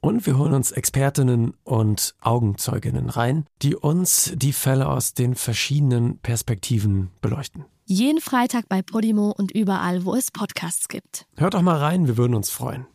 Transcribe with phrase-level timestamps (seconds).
[0.00, 6.18] Und wir holen uns Expertinnen und Augenzeuginnen rein, die uns die Fälle aus den verschiedenen
[6.18, 7.66] Perspektiven beleuchten.
[7.84, 11.26] Jeden Freitag bei Podimo und überall, wo es Podcasts gibt.
[11.36, 12.86] Hört doch mal rein, wir würden uns freuen.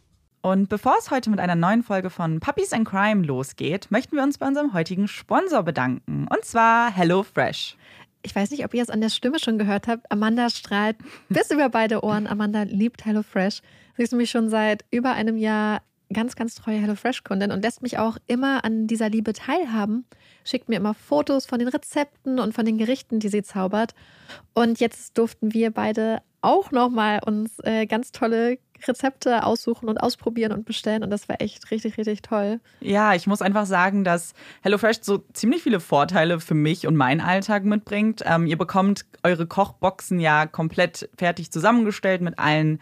[0.41, 4.23] Und bevor es heute mit einer neuen Folge von Puppies and Crime losgeht, möchten wir
[4.23, 6.27] uns bei unserem heutigen Sponsor bedanken.
[6.27, 7.77] Und zwar HelloFresh.
[8.21, 10.11] Ich weiß nicht, ob ihr es an der Stimme schon gehört habt.
[10.11, 10.97] Amanda strahlt
[11.29, 12.25] bis über beide Ohren.
[12.25, 13.61] Amanda liebt HelloFresh.
[13.97, 15.81] Sie ist nämlich schon seit über einem Jahr
[16.13, 20.05] ganz, ganz treue HelloFresh-Kundin und lässt mich auch immer an dieser Liebe teilhaben.
[20.43, 23.93] Schickt mir immer Fotos von den Rezepten und von den Gerichten, die sie zaubert.
[24.53, 30.51] Und jetzt durften wir beide auch nochmal uns äh, ganz tolle Rezepte aussuchen und ausprobieren
[30.51, 31.03] und bestellen.
[31.03, 32.59] Und das war echt richtig, richtig toll.
[32.81, 37.21] Ja, ich muss einfach sagen, dass HelloFresh so ziemlich viele Vorteile für mich und meinen
[37.21, 38.21] Alltag mitbringt.
[38.25, 42.79] Ähm, ihr bekommt eure Kochboxen ja komplett fertig zusammengestellt mit allen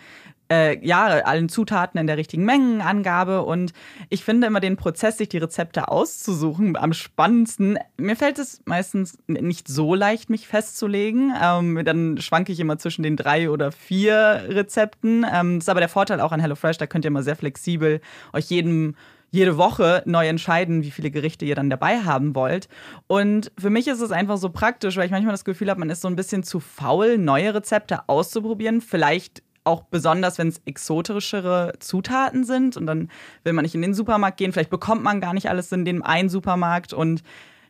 [0.51, 3.43] äh, ja, allen Zutaten in der richtigen Mengenangabe.
[3.43, 3.73] Und
[4.09, 7.79] ich finde immer den Prozess, sich die Rezepte auszusuchen, am spannendsten.
[7.97, 11.33] Mir fällt es meistens nicht so leicht, mich festzulegen.
[11.41, 15.25] Ähm, dann schwanke ich immer zwischen den drei oder vier Rezepten.
[15.31, 18.01] Ähm, das ist aber der Vorteil auch an HelloFresh, da könnt ihr immer sehr flexibel
[18.33, 18.95] euch jedem
[19.33, 22.69] jede Woche neu entscheiden, wie viele Gerichte ihr dann dabei haben wollt.
[23.07, 25.89] Und für mich ist es einfach so praktisch, weil ich manchmal das Gefühl habe, man
[25.89, 28.79] ist so ein bisschen zu faul, neue Rezepte auszuprobieren.
[28.79, 33.09] Vielleicht auch besonders, wenn es exotischere Zutaten sind und dann
[33.43, 34.51] will man nicht in den Supermarkt gehen.
[34.51, 36.93] Vielleicht bekommt man gar nicht alles in dem einen Supermarkt.
[36.93, 37.23] Und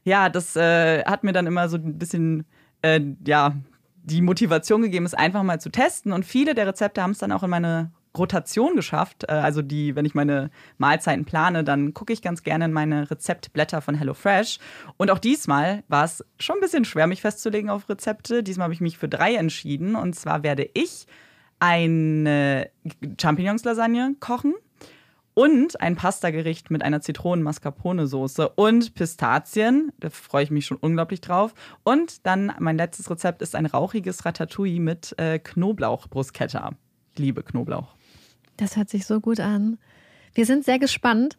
[0.04, 2.46] ja, das äh, hat mir dann immer so ein bisschen,
[2.82, 3.56] äh, ja,
[4.04, 6.12] die Motivation gegeben, es einfach mal zu testen.
[6.12, 9.26] Und viele der Rezepte haben es dann auch in meine Rotation geschafft.
[9.28, 13.10] Äh, also die, wenn ich meine Mahlzeiten plane, dann gucke ich ganz gerne in meine
[13.10, 14.60] Rezeptblätter von HelloFresh.
[14.98, 18.44] Und auch diesmal war es schon ein bisschen schwer, mich festzulegen auf Rezepte.
[18.44, 19.96] Diesmal habe ich mich für drei entschieden.
[19.96, 21.08] Und zwar werde ich
[21.64, 22.70] eine
[23.18, 24.54] Champignons-Lasagne kochen
[25.34, 29.94] und ein Pastagericht mit einer Zitronen-Mascarpone-Soße und Pistazien.
[30.02, 31.54] Da freue ich mich schon unglaublich drauf.
[31.86, 36.72] Und dann mein letztes Rezept ist ein rauchiges Ratatouille mit äh, Knoblauch-Bruschetta.
[37.16, 37.96] Liebe Knoblauch.
[38.58, 39.78] Das hört sich so gut an.
[40.34, 41.38] Wir sind sehr gespannt.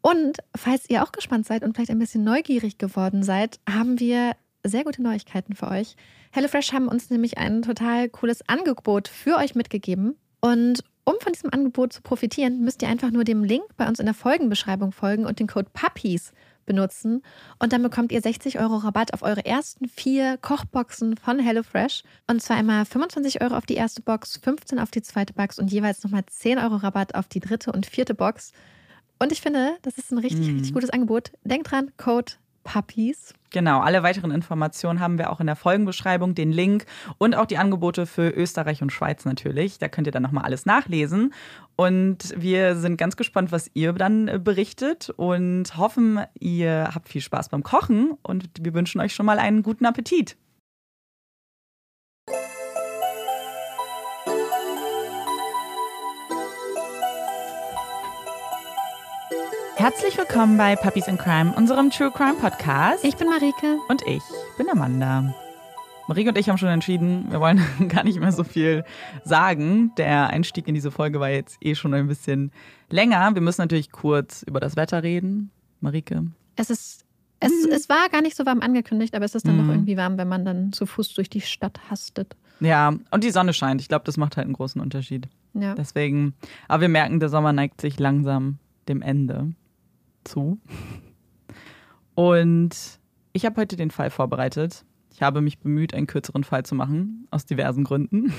[0.00, 4.32] Und falls ihr auch gespannt seid und vielleicht ein bisschen neugierig geworden seid, haben wir
[4.64, 5.96] sehr gute Neuigkeiten für euch.
[6.32, 10.16] HelloFresh haben uns nämlich ein total cooles Angebot für euch mitgegeben.
[10.40, 13.98] Und um von diesem Angebot zu profitieren, müsst ihr einfach nur dem Link bei uns
[13.98, 16.32] in der Folgenbeschreibung folgen und den Code PUPPIES
[16.64, 17.22] benutzen.
[17.58, 22.04] Und dann bekommt ihr 60 Euro Rabatt auf eure ersten vier Kochboxen von HelloFresh.
[22.28, 25.72] Und zwar einmal 25 Euro auf die erste Box, 15 auf die zweite Box und
[25.72, 28.52] jeweils nochmal 10 Euro Rabatt auf die dritte und vierte Box.
[29.18, 30.54] Und ich finde, das ist ein richtig, mm.
[30.54, 31.32] richtig gutes Angebot.
[31.44, 32.32] Denkt dran, Code
[32.64, 33.34] Puppies.
[33.50, 36.86] Genau, alle weiteren Informationen haben wir auch in der Folgenbeschreibung, den Link
[37.18, 39.78] und auch die Angebote für Österreich und Schweiz natürlich.
[39.78, 41.34] Da könnt ihr dann nochmal alles nachlesen.
[41.76, 47.20] Und wir sind ganz gespannt, was ihr dann äh, berichtet und hoffen, ihr habt viel
[47.20, 50.36] Spaß beim Kochen und wir wünschen euch schon mal einen guten Appetit.
[59.82, 63.04] Herzlich willkommen bei Puppies in Crime, unserem True Crime Podcast.
[63.04, 63.78] Ich bin Marike.
[63.88, 64.22] Und ich
[64.56, 65.34] bin Amanda.
[66.06, 68.84] Marike und ich haben schon entschieden, wir wollen gar nicht mehr so viel
[69.24, 69.90] sagen.
[69.96, 72.52] Der Einstieg in diese Folge war jetzt eh schon ein bisschen
[72.90, 73.34] länger.
[73.34, 75.50] Wir müssen natürlich kurz über das Wetter reden.
[75.80, 76.28] Marike.
[76.54, 77.04] Es ist
[77.40, 77.72] es, mhm.
[77.72, 79.66] es war gar nicht so warm angekündigt, aber es ist dann mhm.
[79.66, 82.36] noch irgendwie warm, wenn man dann zu Fuß durch die Stadt hastet.
[82.60, 83.80] Ja, und die Sonne scheint.
[83.80, 85.26] Ich glaube, das macht halt einen großen Unterschied.
[85.54, 85.74] Ja.
[85.74, 86.34] Deswegen,
[86.68, 89.54] aber wir merken, der Sommer neigt sich langsam dem Ende
[90.24, 90.58] zu.
[92.14, 93.00] Und
[93.32, 94.84] ich habe heute den Fall vorbereitet.
[95.10, 98.32] Ich habe mich bemüht, einen kürzeren Fall zu machen, aus diversen Gründen.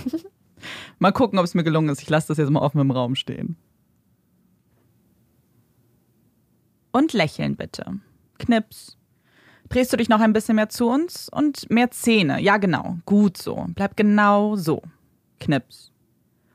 [0.99, 2.01] mal gucken, ob es mir gelungen ist.
[2.01, 3.57] Ich lasse das jetzt mal offen im Raum stehen.
[6.91, 7.99] Und lächeln bitte.
[8.37, 8.97] Knips.
[9.69, 12.39] Drehst du dich noch ein bisschen mehr zu uns und mehr Zähne.
[12.39, 12.97] Ja, genau.
[13.05, 13.65] Gut so.
[13.69, 14.81] Bleib genau so.
[15.39, 15.91] Knips.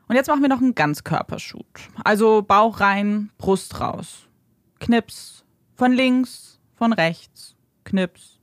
[0.06, 1.66] Und jetzt machen wir noch einen Ganzkörpershoot.
[2.04, 4.27] Also Bauch rein, Brust raus.
[4.80, 5.44] Knips.
[5.74, 7.56] Von links, von rechts.
[7.84, 8.38] Knips.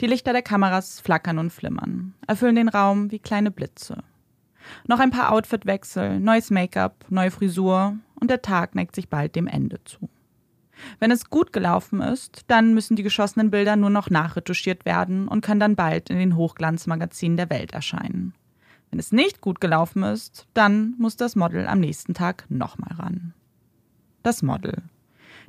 [0.00, 4.02] Die Lichter der Kameras flackern und flimmern, erfüllen den Raum wie kleine Blitze.
[4.86, 9.46] Noch ein paar Outfitwechsel, neues Make-up, neue Frisur und der Tag neigt sich bald dem
[9.46, 10.08] Ende zu.
[10.98, 15.40] Wenn es gut gelaufen ist, dann müssen die geschossenen Bilder nur noch nachretuschiert werden und
[15.40, 18.34] können dann bald in den Hochglanzmagazinen der Welt erscheinen.
[18.90, 23.34] Wenn es nicht gut gelaufen ist, dann muss das Model am nächsten Tag nochmal ran.
[24.22, 24.82] Das Model.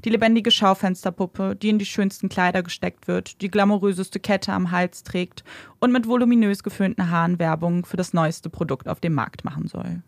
[0.03, 5.03] Die lebendige Schaufensterpuppe, die in die schönsten Kleider gesteckt wird, die glamouröseste Kette am Hals
[5.03, 5.43] trägt
[5.79, 10.03] und mit voluminös geföhnten Haaren Werbung für das neueste Produkt auf dem Markt machen soll.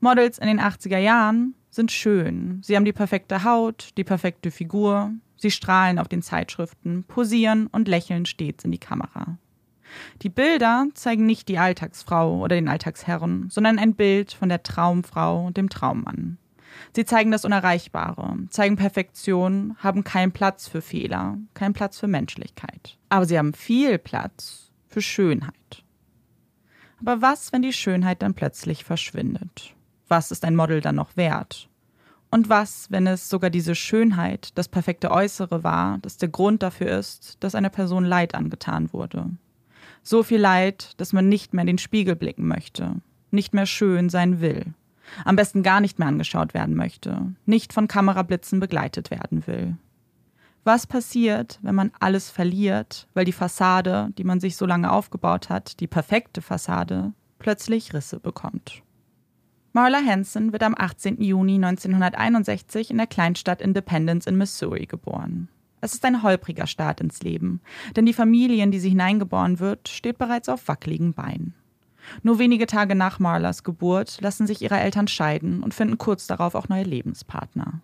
[0.00, 2.60] Models in den 80er Jahren sind schön.
[2.62, 7.88] Sie haben die perfekte Haut, die perfekte Figur, sie strahlen auf den Zeitschriften, posieren und
[7.88, 9.38] lächeln stets in die Kamera.
[10.22, 15.44] Die Bilder zeigen nicht die Alltagsfrau oder den Alltagsherren, sondern ein Bild von der Traumfrau
[15.44, 16.38] und dem Traummann.
[16.94, 22.98] Sie zeigen das Unerreichbare, zeigen Perfektion, haben keinen Platz für Fehler, keinen Platz für Menschlichkeit.
[23.08, 25.84] Aber sie haben viel Platz für Schönheit.
[27.00, 29.74] Aber was, wenn die Schönheit dann plötzlich verschwindet?
[30.08, 31.68] Was ist ein Model dann noch wert?
[32.30, 36.98] Und was, wenn es sogar diese Schönheit, das perfekte Äußere war, das der Grund dafür
[36.98, 39.30] ist, dass einer Person Leid angetan wurde?
[40.02, 42.96] So viel Leid, dass man nicht mehr in den Spiegel blicken möchte,
[43.30, 44.74] nicht mehr schön sein will,
[45.24, 49.76] am besten gar nicht mehr angeschaut werden möchte, nicht von Kamerablitzen begleitet werden will.
[50.64, 55.48] Was passiert, wenn man alles verliert, weil die Fassade, die man sich so lange aufgebaut
[55.48, 58.82] hat, die perfekte Fassade, plötzlich Risse bekommt?
[59.72, 61.22] Marla Hanson wird am 18.
[61.22, 65.48] Juni 1961 in der Kleinstadt Independence in Missouri geboren.
[65.80, 67.60] Es ist ein holpriger Start ins Leben,
[67.96, 71.54] denn die Familie, in die sie hineingeboren wird, steht bereits auf wackeligen Beinen.
[72.22, 76.54] Nur wenige Tage nach Marlas Geburt lassen sich ihre Eltern scheiden und finden kurz darauf
[76.54, 77.80] auch neue Lebenspartner.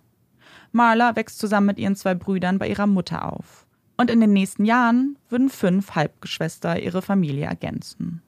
[0.73, 3.67] Marla wächst zusammen mit ihren zwei Brüdern bei ihrer Mutter auf.
[3.97, 8.23] Und in den nächsten Jahren würden fünf Halbgeschwister ihre Familie ergänzen.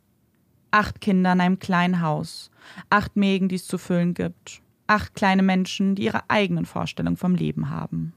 [0.71, 2.51] Acht Kinder in einem kleinen Haus,
[2.91, 7.35] acht Mägen, die es zu füllen gibt, acht kleine Menschen, die ihre eigenen Vorstellungen vom
[7.35, 8.15] Leben haben.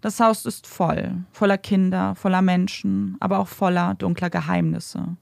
[0.00, 5.16] Das Haus ist voll, voller Kinder, voller Menschen, aber auch voller dunkler Geheimnisse.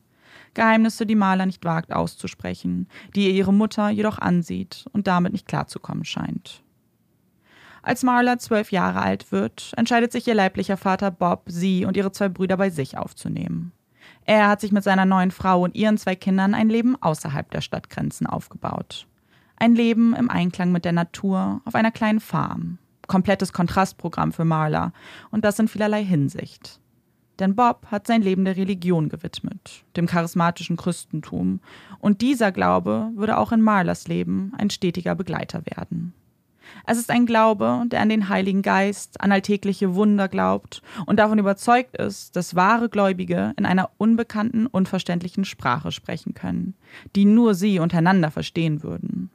[0.55, 5.47] Geheimnisse, die Maler nicht wagt auszusprechen, die ihr ihre Mutter jedoch ansieht und damit nicht
[5.47, 6.62] klarzukommen scheint.
[7.83, 12.12] Als Marla zwölf Jahre alt wird, entscheidet sich ihr leiblicher Vater Bob, sie und ihre
[12.12, 13.73] zwei Brüder bei sich aufzunehmen.
[14.25, 17.61] Er hat sich mit seiner neuen Frau und ihren zwei Kindern ein Leben außerhalb der
[17.61, 19.07] Stadtgrenzen aufgebaut.
[19.57, 24.93] Ein Leben im Einklang mit der Natur auf einer kleinen Farm, komplettes Kontrastprogramm für Marla
[25.31, 26.81] und das in vielerlei Hinsicht.
[27.39, 31.61] Denn Bob hat sein Leben der Religion gewidmet, dem charismatischen Christentum,
[31.99, 36.15] und dieser Glaube würde auch in Marlas Leben ein stetiger Begleiter werden.
[36.87, 41.39] Es ist ein Glaube, der an den Heiligen Geist, an alltägliche Wunder glaubt und davon
[41.39, 46.75] überzeugt ist, dass wahre Gläubige in einer unbekannten, unverständlichen Sprache sprechen können,
[47.17, 49.31] die nur sie untereinander verstehen würden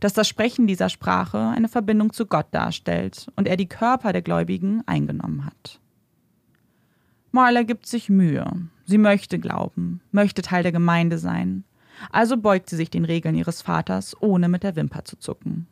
[0.00, 4.22] dass das Sprechen dieser Sprache eine Verbindung zu Gott darstellt und er die Körper der
[4.22, 5.80] Gläubigen eingenommen hat.
[7.34, 8.46] Marla gibt sich Mühe.
[8.84, 11.64] Sie möchte glauben, möchte Teil der Gemeinde sein.
[12.12, 15.66] Also beugt sie sich den Regeln ihres Vaters, ohne mit der Wimper zu zucken.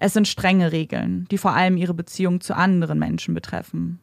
[0.00, 4.00] Es sind strenge Regeln, die vor allem ihre Beziehung zu anderen Menschen betreffen.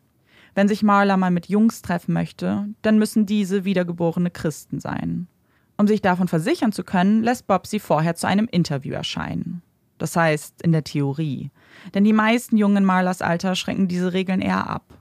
[0.53, 5.27] Wenn sich Marla mal mit Jungs treffen möchte, dann müssen diese wiedergeborene Christen sein.
[5.75, 9.61] Um sich davon versichern zu können, lässt Bob sie vorher zu einem Interview erscheinen.
[9.97, 11.51] Das heißt, in der Theorie.
[11.93, 14.97] Denn die meisten Jungen in Marlas Alter schränken diese Regeln eher ab.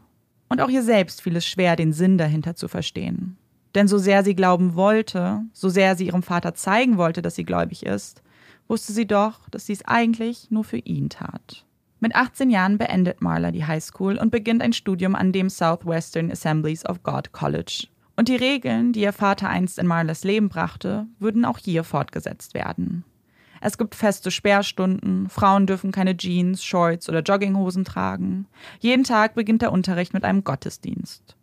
[0.55, 3.37] Und auch ihr selbst fiel es schwer, den Sinn dahinter zu verstehen.
[3.75, 7.43] Denn so sehr sie glauben wollte, so sehr sie ihrem Vater zeigen wollte, dass sie
[7.43, 8.23] gläubig ist,
[8.69, 11.65] wusste sie doch, dass sie es eigentlich nur für ihn tat.
[11.99, 16.87] Mit 18 Jahren beendet Marla die Highschool und beginnt ein Studium an dem Southwestern Assemblies
[16.87, 21.45] of God College und die Regeln, die ihr Vater einst in Marles Leben brachte, würden
[21.45, 23.03] auch hier fortgesetzt werden.
[23.67, 28.47] Es gibt feste Sperrstunden, Frauen dürfen keine Jeans, Shorts oder Jogginghosen tragen.
[28.79, 31.35] Jeden Tag beginnt der Unterricht mit einem Gottesdienst.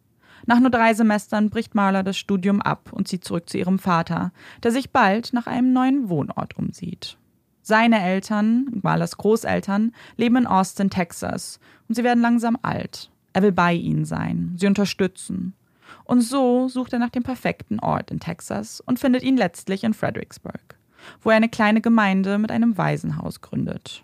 [0.46, 4.32] Nach nur drei Semestern bricht Marla das Studium ab und zieht zurück zu ihrem Vater,
[4.62, 7.18] der sich bald nach einem neuen Wohnort umsieht.
[7.64, 11.60] Seine Eltern, Marlas Großeltern, leben in Austin, Texas,
[11.90, 13.10] und sie werden langsam alt.
[13.34, 15.56] Er will bei ihnen sein, sie unterstützen.
[16.04, 19.96] Und so sucht er nach dem perfekten Ort in Texas und findet ihn letztlich in
[19.96, 20.71] Fredericksburg,
[21.22, 24.04] wo er eine kleine Gemeinde mit einem Waisenhaus gründet.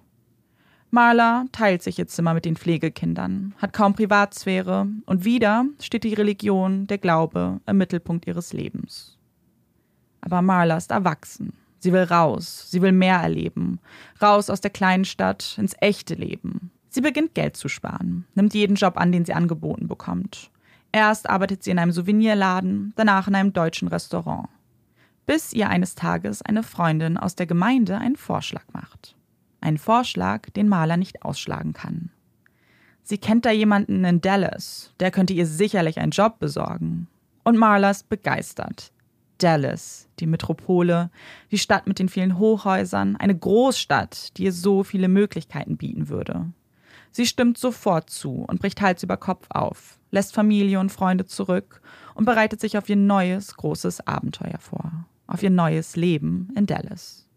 [0.89, 6.13] Marla teilt sich ihr Zimmer mit den Pflegekindern, hat kaum Privatsphäre und wieder steht die
[6.13, 9.17] Religion, der Glaube im Mittelpunkt ihres Lebens.
[10.21, 11.53] Aber Marla ist erwachsen.
[11.79, 13.79] Sie will raus, sie will mehr erleben,
[14.21, 16.71] raus aus der kleinen Stadt ins echte Leben.
[16.89, 20.49] Sie beginnt Geld zu sparen, nimmt jeden Job an, den sie angeboten bekommt
[20.91, 24.49] Erst arbeitet sie in einem Souvenirladen, danach in einem deutschen Restaurant.
[25.27, 29.15] Bis ihr eines Tages eine Freundin aus der Gemeinde einen Vorschlag macht.
[29.59, 32.11] Einen Vorschlag, den Maler nicht ausschlagen kann.
[33.03, 37.07] Sie kennt da jemanden in Dallas, der könnte ihr sicherlich einen Job besorgen.
[37.43, 38.91] Und Marla ist begeistert.
[39.37, 41.09] Dallas, die Metropole,
[41.51, 46.51] die Stadt mit den vielen Hochhäusern, eine Großstadt, die ihr so viele Möglichkeiten bieten würde.
[47.11, 51.81] Sie stimmt sofort zu und bricht Hals über Kopf auf, lässt Familie und Freunde zurück
[52.15, 57.27] und bereitet sich auf ihr neues, großes Abenteuer vor, auf ihr neues Leben in Dallas.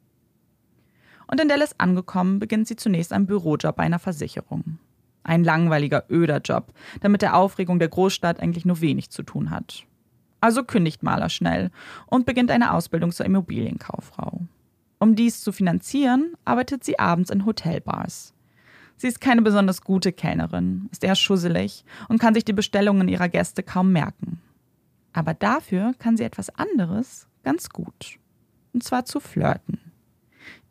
[1.26, 4.78] Und in Dallas angekommen, beginnt sie zunächst einen Bürojob bei einer Versicherung.
[5.22, 9.50] Ein langweiliger, öder Job, der mit der Aufregung der Großstadt eigentlich nur wenig zu tun
[9.50, 9.84] hat.
[10.40, 11.70] Also kündigt Maler schnell
[12.06, 14.40] und beginnt eine Ausbildung zur Immobilienkauffrau.
[14.98, 18.34] Um dies zu finanzieren, arbeitet sie abends in Hotelbars.
[18.96, 23.28] Sie ist keine besonders gute Kellnerin, ist eher schusselig und kann sich die Bestellungen ihrer
[23.28, 24.40] Gäste kaum merken.
[25.12, 28.18] Aber dafür kann sie etwas anderes ganz gut.
[28.72, 29.78] Und zwar zu flirten.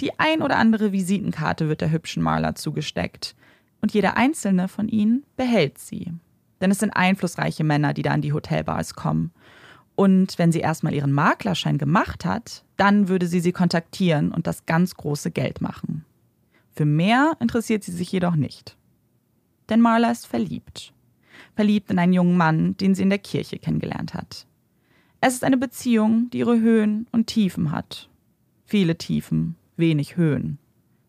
[0.01, 3.35] Die ein oder andere Visitenkarte wird der hübschen Maler zugesteckt.
[3.81, 6.11] Und jeder einzelne von ihnen behält sie.
[6.61, 9.31] Denn es sind einflussreiche Männer, die da an die Hotelbars kommen.
[9.95, 14.65] Und wenn sie erstmal ihren Maklerschein gemacht hat, dann würde sie sie kontaktieren und das
[14.65, 16.05] ganz große Geld machen.
[16.73, 18.77] Für mehr interessiert sie sich jedoch nicht.
[19.69, 20.93] Denn Marla ist verliebt.
[21.55, 24.47] Verliebt in einen jungen Mann, den sie in der Kirche kennengelernt hat.
[25.21, 28.09] Es ist eine Beziehung, die ihre Höhen und Tiefen hat.
[28.65, 30.59] Viele Tiefen, wenig Höhen.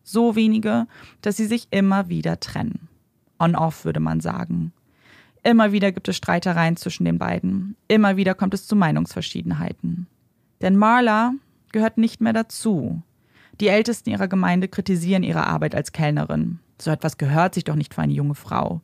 [0.03, 0.87] So wenige,
[1.21, 2.89] dass sie sich immer wieder trennen.
[3.39, 4.73] On-off würde man sagen.
[5.43, 7.75] Immer wieder gibt es Streitereien zwischen den beiden.
[7.87, 10.07] Immer wieder kommt es zu Meinungsverschiedenheiten.
[10.61, 11.33] Denn Marla
[11.71, 13.01] gehört nicht mehr dazu.
[13.59, 16.59] Die Ältesten ihrer Gemeinde kritisieren ihre Arbeit als Kellnerin.
[16.79, 18.81] So etwas gehört sich doch nicht für eine junge Frau.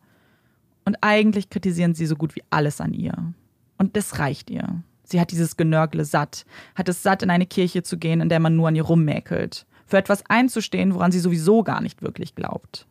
[0.86, 3.34] Und eigentlich kritisieren sie so gut wie alles an ihr.
[3.78, 4.84] Und das reicht ihr.
[5.08, 6.46] Sie hat dieses Genörgle satt,
[6.76, 9.66] hat es satt, in eine Kirche zu gehen, in der man nur an ihr rummäkelt,
[9.86, 12.88] für etwas einzustehen, woran sie sowieso gar nicht wirklich glaubt.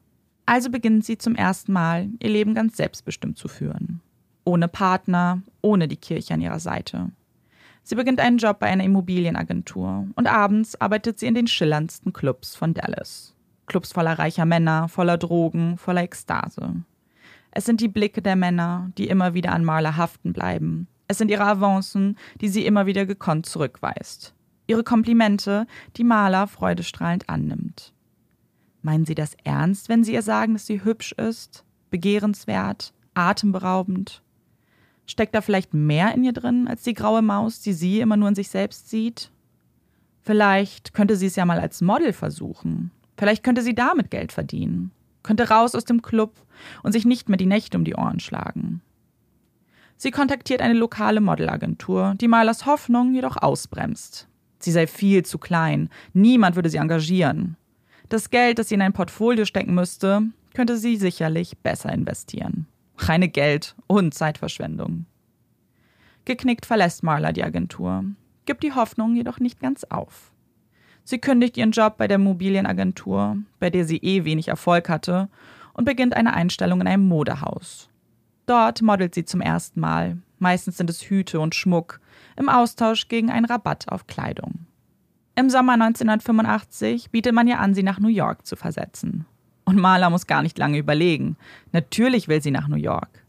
[0.46, 4.00] Also beginnt sie zum ersten Mal, ihr Leben ganz selbstbestimmt zu führen.
[4.44, 7.10] Ohne Partner, ohne die Kirche an ihrer Seite.
[7.82, 12.56] Sie beginnt einen Job bei einer Immobilienagentur und abends arbeitet sie in den schillerndsten Clubs
[12.56, 13.34] von Dallas.
[13.66, 16.76] Clubs voller reicher Männer, voller Drogen, voller Ekstase.
[17.50, 20.88] Es sind die Blicke der Männer, die immer wieder an Marla haften bleiben.
[21.08, 24.34] Es sind ihre Avancen, die sie immer wieder gekonnt zurückweist.
[24.66, 27.92] Ihre Komplimente, die Marla freudestrahlend annimmt.
[28.82, 34.22] Meinen Sie das ernst, wenn Sie ihr sagen, dass sie hübsch ist, begehrenswert, atemberaubend?
[35.06, 38.28] Steckt da vielleicht mehr in ihr drin als die graue Maus, die sie immer nur
[38.28, 39.30] in sich selbst sieht?
[40.22, 42.90] Vielleicht könnte sie es ja mal als Model versuchen.
[43.16, 44.90] Vielleicht könnte sie damit Geld verdienen.
[45.22, 46.34] Könnte raus aus dem Club
[46.82, 48.82] und sich nicht mehr die Nächte um die Ohren schlagen.
[49.96, 54.28] Sie kontaktiert eine lokale Modelagentur, die Malers Hoffnung jedoch ausbremst.
[54.58, 57.56] Sie sei viel zu klein, niemand würde sie engagieren.
[58.08, 60.22] Das Geld, das sie in ein Portfolio stecken müsste,
[60.54, 62.66] könnte sie sicherlich besser investieren.
[62.98, 65.06] Reine Geld- und Zeitverschwendung.
[66.24, 68.04] Geknickt verlässt Marla die Agentur,
[68.46, 70.32] gibt die Hoffnung jedoch nicht ganz auf.
[71.04, 75.28] Sie kündigt ihren Job bei der Mobilienagentur, bei der sie eh wenig Erfolg hatte,
[75.72, 77.88] und beginnt eine Einstellung in einem Modehaus.
[78.46, 82.00] Dort modelt sie zum ersten Mal, meistens sind es Hüte und Schmuck,
[82.36, 84.66] im Austausch gegen einen Rabatt auf Kleidung.
[85.34, 89.26] Im Sommer 1985 bietet man ihr an, sie nach New York zu versetzen.
[89.64, 91.36] Und Marla muss gar nicht lange überlegen.
[91.72, 93.24] Natürlich will sie nach New York.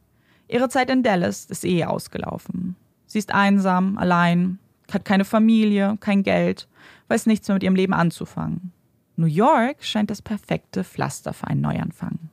[0.48, 2.76] Ihre Zeit in Dallas ist eh ausgelaufen.
[3.08, 4.60] Sie ist einsam, allein,
[4.92, 6.68] hat keine Familie, kein Geld,
[7.08, 8.72] weiß nichts mehr mit ihrem Leben anzufangen.
[9.16, 12.30] New York scheint das perfekte Pflaster für einen Neuanfang.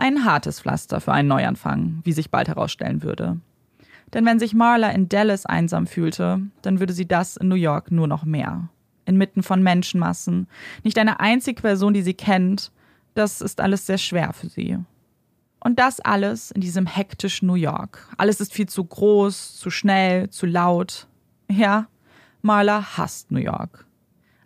[0.00, 3.38] Ein hartes Pflaster für einen Neuanfang, wie sich bald herausstellen würde.
[4.14, 7.90] Denn wenn sich Marla in Dallas einsam fühlte, dann würde sie das in New York
[7.90, 8.70] nur noch mehr.
[9.04, 10.48] Inmitten von Menschenmassen,
[10.84, 12.72] nicht eine einzige Person, die sie kennt,
[13.12, 14.78] das ist alles sehr schwer für sie.
[15.62, 18.08] Und das alles in diesem hektischen New York.
[18.16, 21.08] Alles ist viel zu groß, zu schnell, zu laut.
[21.50, 21.88] Ja,
[22.40, 23.84] Marla hasst New York.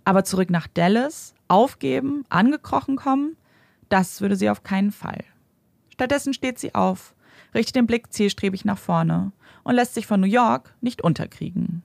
[0.05, 3.37] Aber zurück nach Dallas, aufgeben, angekrochen kommen,
[3.89, 5.23] das würde sie auf keinen Fall.
[5.95, 7.15] Stattdessen steht sie auf,
[7.55, 9.31] richtet den Blick zielstrebig nach vorne
[9.63, 11.85] und lässt sich von New York nicht unterkriegen.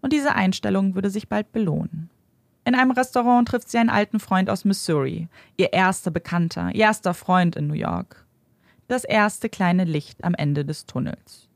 [0.00, 2.10] Und diese Einstellung würde sich bald belohnen.
[2.64, 7.14] In einem Restaurant trifft sie einen alten Freund aus Missouri, ihr erster Bekannter, ihr erster
[7.14, 8.26] Freund in New York.
[8.88, 11.48] Das erste kleine Licht am Ende des Tunnels.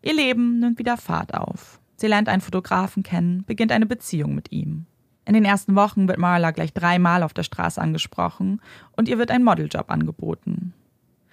[0.00, 1.80] Ihr Leben nimmt wieder Fahrt auf.
[1.96, 4.86] Sie lernt einen Fotografen kennen, beginnt eine Beziehung mit ihm.
[5.26, 8.62] In den ersten Wochen wird Marla gleich dreimal auf der Straße angesprochen
[8.96, 10.72] und ihr wird ein Modeljob angeboten.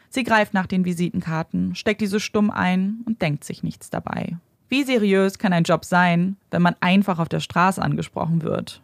[0.10, 4.38] Sie greift nach den Visitenkarten, steckt diese stumm ein und denkt sich nichts dabei.
[4.70, 8.82] Wie seriös kann ein Job sein, wenn man einfach auf der Straße angesprochen wird?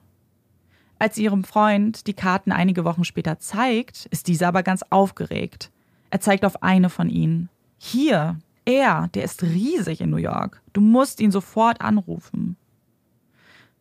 [0.99, 5.71] Als sie ihrem Freund die Karten einige Wochen später zeigt, ist dieser aber ganz aufgeregt.
[6.09, 7.49] Er zeigt auf eine von ihnen.
[7.77, 10.61] Hier, Er, der ist riesig in New York.
[10.71, 12.55] Du musst ihn sofort anrufen.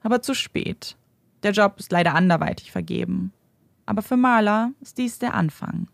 [0.02, 0.96] Aber zu spät.
[1.44, 3.32] Der Job ist leider anderweitig vergeben.
[3.86, 5.86] Aber für Marla ist dies der Anfang.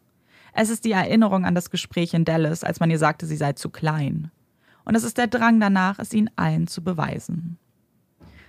[0.60, 3.52] Es ist die Erinnerung an das Gespräch in Dallas, als man ihr sagte, sie sei
[3.52, 4.32] zu klein.
[4.84, 7.58] Und es ist der Drang danach, es ihnen allen zu beweisen.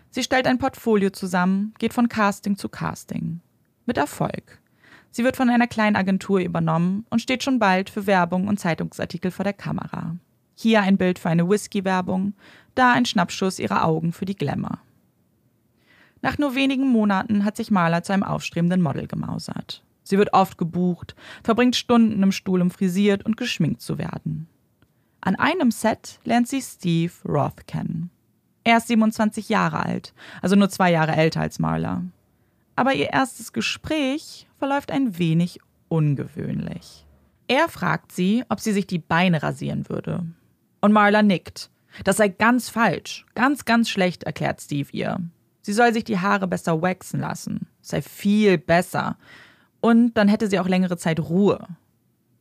[0.10, 3.42] Sie stellt ein Portfolio zusammen, geht von Casting zu Casting.
[3.86, 4.60] Mit Erfolg.
[5.12, 9.30] Sie wird von einer kleinen Agentur übernommen und steht schon bald für Werbung und Zeitungsartikel
[9.30, 10.16] vor der Kamera.
[10.56, 12.34] Hier ein Bild für eine Whisky-Werbung,
[12.74, 14.80] da ein Schnappschuss ihrer Augen für die Glamour.
[16.24, 19.84] Nach nur wenigen Monaten hat sich Marla zu einem aufstrebenden Model gemausert.
[20.10, 24.48] Sie wird oft gebucht, verbringt Stunden im Stuhl, um frisiert und geschminkt zu werden.
[25.22, 28.10] An einem Set lernt sie Steve Roth kennen.
[28.64, 32.02] Er ist 27 Jahre alt, also nur zwei Jahre älter als Marla.
[32.76, 37.06] Aber ihr erstes Gespräch verläuft ein wenig ungewöhnlich.
[37.48, 40.26] Er fragt sie, ob sie sich die Beine rasieren würde.
[40.82, 41.70] Und Marla nickt.
[42.04, 45.20] Das sei ganz falsch, ganz, ganz schlecht, erklärt Steve ihr.
[45.62, 47.68] Sie soll sich die Haare besser waxen lassen.
[47.82, 49.18] Sei viel besser.
[49.82, 51.68] Und dann hätte sie auch längere Zeit Ruhe.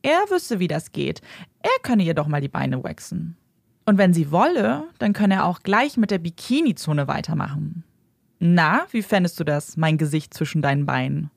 [0.01, 1.21] Er wüsste, wie das geht.
[1.61, 3.37] Er könne ihr doch mal die Beine waxen.
[3.85, 7.83] Und wenn sie wolle, dann könne er auch gleich mit der Bikini-Zone weitermachen.
[8.39, 11.31] Na, wie fändest du das, mein Gesicht zwischen deinen Beinen?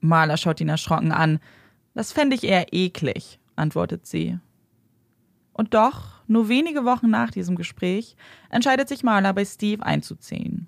[0.00, 1.38] Marla schaut ihn erschrocken an.
[1.94, 4.38] Das fände ich eher eklig, antwortet sie.
[5.52, 8.16] Und doch, nur wenige Wochen nach diesem Gespräch,
[8.50, 10.66] entscheidet sich Marla bei Steve einzuziehen.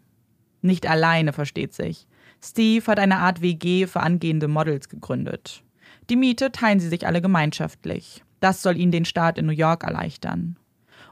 [0.63, 2.07] Nicht alleine, versteht sich.
[2.42, 5.62] Steve hat eine Art WG für angehende Models gegründet.
[6.09, 8.23] Die Miete teilen sie sich alle gemeinschaftlich.
[8.40, 10.57] Das soll ihnen den Start in New York erleichtern.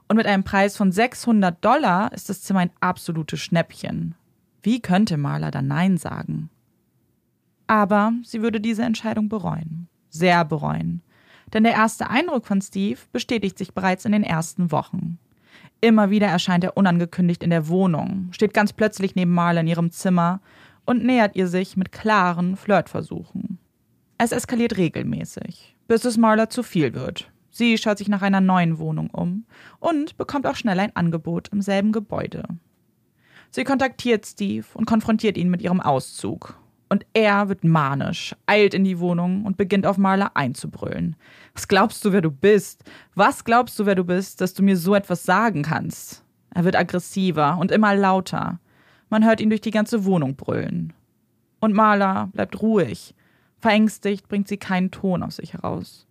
[0.08, 4.14] Und mit einem Preis von 600 Dollar ist das Zimmer ein absolutes Schnäppchen.
[4.62, 6.50] Wie könnte Marla dann Nein sagen?
[7.66, 9.88] Aber sie würde diese Entscheidung bereuen.
[10.08, 11.02] Sehr bereuen.
[11.52, 15.18] Denn der erste Eindruck von Steve bestätigt sich bereits in den ersten Wochen.
[15.80, 19.90] Immer wieder erscheint er unangekündigt in der Wohnung, steht ganz plötzlich neben Marla in ihrem
[19.90, 20.40] Zimmer
[20.86, 23.58] und nähert ihr sich mit klaren Flirtversuchen.
[24.18, 27.30] Es eskaliert regelmäßig, bis es Marla zu viel wird.
[27.50, 29.44] Sie schaut sich nach einer neuen Wohnung um
[29.78, 32.44] und bekommt auch schnell ein Angebot im selben Gebäude.
[33.50, 36.58] Sie kontaktiert Steve und konfrontiert ihn mit ihrem Auszug
[36.88, 41.16] und er wird manisch, eilt in die Wohnung und beginnt auf Marla einzubrüllen.
[41.54, 42.84] Was glaubst du, wer du bist?
[43.14, 46.24] Was glaubst du, wer du bist, dass du mir so etwas sagen kannst?
[46.54, 48.60] Er wird aggressiver und immer lauter.
[49.16, 50.92] Man hört ihn durch die ganze Wohnung brüllen.
[51.58, 53.14] Und Marla bleibt ruhig.
[53.60, 56.06] Verängstigt bringt sie keinen Ton aus sich heraus.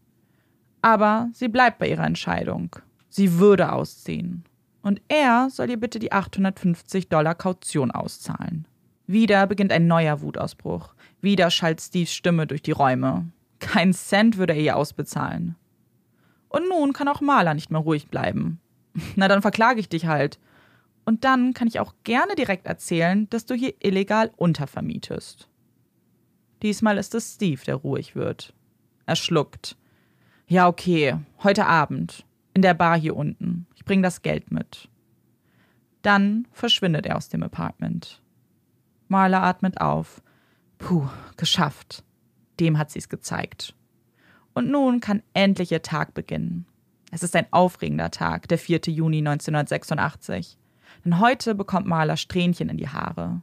[0.82, 2.76] Aber sie bleibt bei ihrer Entscheidung.
[3.10, 4.44] Sie würde ausziehen.
[4.82, 8.68] Und er soll ihr bitte die 850 Dollar Kaution auszahlen.
[9.06, 10.96] Wieder beginnt ein neuer Wutausbruch.
[11.22, 13.28] Wieder schallt Steves Stimme durch die Räume.
[13.60, 15.54] Kein Cent würde er ihr ausbezahlen.
[16.50, 18.60] Und nun kann auch Marla nicht mehr ruhig bleiben.
[19.16, 20.40] Na, dann verklage ich dich halt.
[21.06, 25.48] Und dann kann ich auch gerne direkt erzählen, dass du hier illegal untervermietest.
[26.64, 28.54] Diesmal ist es Steve, der ruhig wird.
[29.06, 29.78] Er schluckt.
[30.48, 32.26] Ja, okay, heute Abend.
[32.54, 33.68] In der Bar hier unten.
[33.76, 34.90] Ich bring das Geld mit.
[36.02, 38.22] Dann verschwindet er aus dem Apartment.
[39.08, 40.24] Marla atmet auf.
[40.78, 42.04] Puh, geschafft.
[42.60, 43.76] Dem hat sie's gezeigt.
[44.54, 46.66] Und nun kann endlich ihr Tag beginnen.
[47.12, 48.82] Es ist ein aufregender Tag, der 4.
[48.88, 50.58] Juni 1986.
[51.06, 53.42] Denn heute bekommt Marla Strähnchen in die Haare.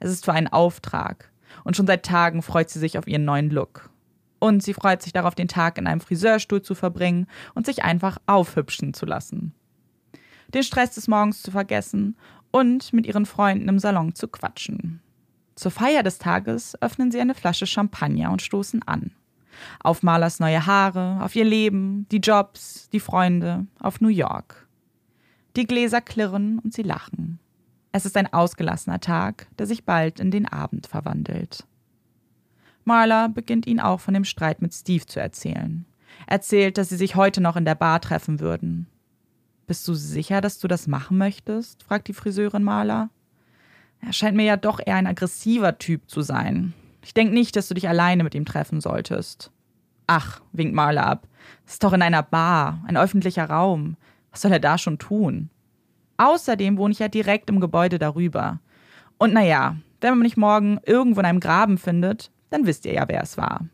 [0.00, 1.30] Es ist für einen Auftrag.
[1.62, 3.90] Und schon seit Tagen freut sie sich auf ihren neuen Look.
[4.38, 8.18] Und sie freut sich darauf, den Tag in einem Friseurstuhl zu verbringen und sich einfach
[8.26, 9.54] aufhübschen zu lassen.
[10.52, 12.16] Den Stress des Morgens zu vergessen
[12.50, 15.00] und mit ihren Freunden im Salon zu quatschen.
[15.54, 19.12] Zur Feier des Tages öffnen sie eine Flasche Champagner und stoßen an.
[19.84, 24.61] Auf Marlers neue Haare, auf ihr Leben, die Jobs, die Freunde, auf New York.
[25.56, 27.38] Die Gläser klirren und sie lachen.
[27.92, 31.66] Es ist ein ausgelassener Tag, der sich bald in den Abend verwandelt.
[32.84, 35.84] Marla beginnt ihn auch von dem Streit mit Steve zu erzählen.
[36.26, 38.86] Erzählt, dass sie sich heute noch in der Bar treffen würden.
[39.66, 41.82] Bist du sicher, dass du das machen möchtest?
[41.82, 43.10] fragt die Friseurin Marla.
[44.00, 46.72] Er scheint mir ja doch eher ein aggressiver Typ zu sein.
[47.02, 49.50] Ich denke nicht, dass du dich alleine mit ihm treffen solltest.
[50.06, 51.28] Ach, winkt Marla ab.
[51.66, 53.96] Ist doch in einer Bar, ein öffentlicher Raum.
[54.32, 55.50] Was soll er da schon tun?
[56.16, 58.60] Außerdem wohne ich ja direkt im Gebäude darüber.
[59.18, 63.08] Und naja, wenn man mich morgen irgendwo in einem Graben findet, dann wisst ihr ja,
[63.08, 63.66] wer es war.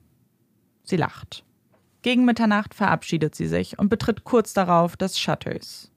[0.85, 1.44] Sie lacht.
[2.03, 5.90] Gegen Mitternacht verabschiedet sie sich und betritt kurz darauf das Shutters.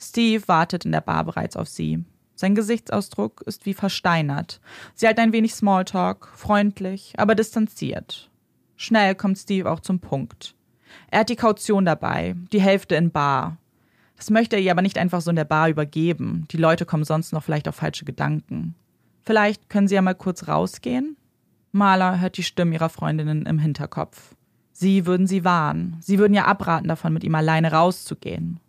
[0.00, 2.04] Steve wartet in der Bar bereits auf sie.
[2.34, 4.60] Sein Gesichtsausdruck ist wie versteinert.
[4.94, 8.30] Sie hat ein wenig Smalltalk, freundlich, aber distanziert.
[8.76, 10.56] Schnell kommt Steve auch zum Punkt.
[11.10, 13.58] Er hat die Kaution dabei, die Hälfte in Bar.
[14.16, 16.46] Das möchte er ihr aber nicht einfach so in der Bar übergeben.
[16.50, 18.74] Die Leute kommen sonst noch vielleicht auf falsche Gedanken.
[19.22, 21.16] Vielleicht können sie ja mal kurz rausgehen?
[21.72, 24.34] Marla hört die Stimmen ihrer Freundinnen im Hinterkopf.
[24.72, 25.96] Sie würden sie warnen.
[26.00, 28.60] Sie würden ja abraten davon, mit ihm alleine rauszugehen.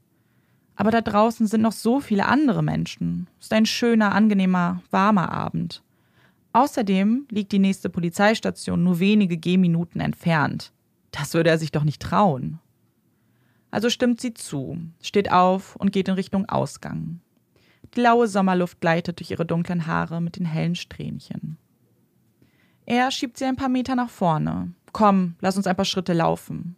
[0.76, 3.28] Aber da draußen sind noch so viele andere Menschen.
[3.40, 5.84] Ist ein schöner, angenehmer, warmer Abend.
[6.54, 10.72] Außerdem liegt die nächste Polizeistation nur wenige Gehminuten entfernt.
[11.12, 12.60] Das würde er sich doch nicht trauen.
[13.76, 17.20] Also stimmt sie zu, steht auf und geht in Richtung Ausgang.
[17.94, 21.58] Die laue Sommerluft gleitet durch ihre dunklen Haare mit den hellen Strähnchen.
[22.86, 24.72] Er schiebt sie ein paar Meter nach vorne.
[24.94, 26.78] Komm, lass uns ein paar Schritte laufen.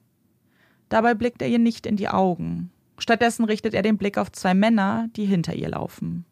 [0.89, 2.71] Dabei blickt er ihr nicht in die Augen.
[2.97, 6.25] Stattdessen richtet er den Blick auf zwei Männer, die hinter ihr laufen.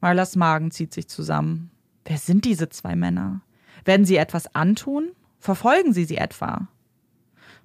[0.00, 1.70] Marlas Magen zieht sich zusammen.
[2.06, 3.42] Wer sind diese zwei Männer?
[3.84, 5.10] Werden sie etwas antun?
[5.38, 6.66] Verfolgen sie sie etwa?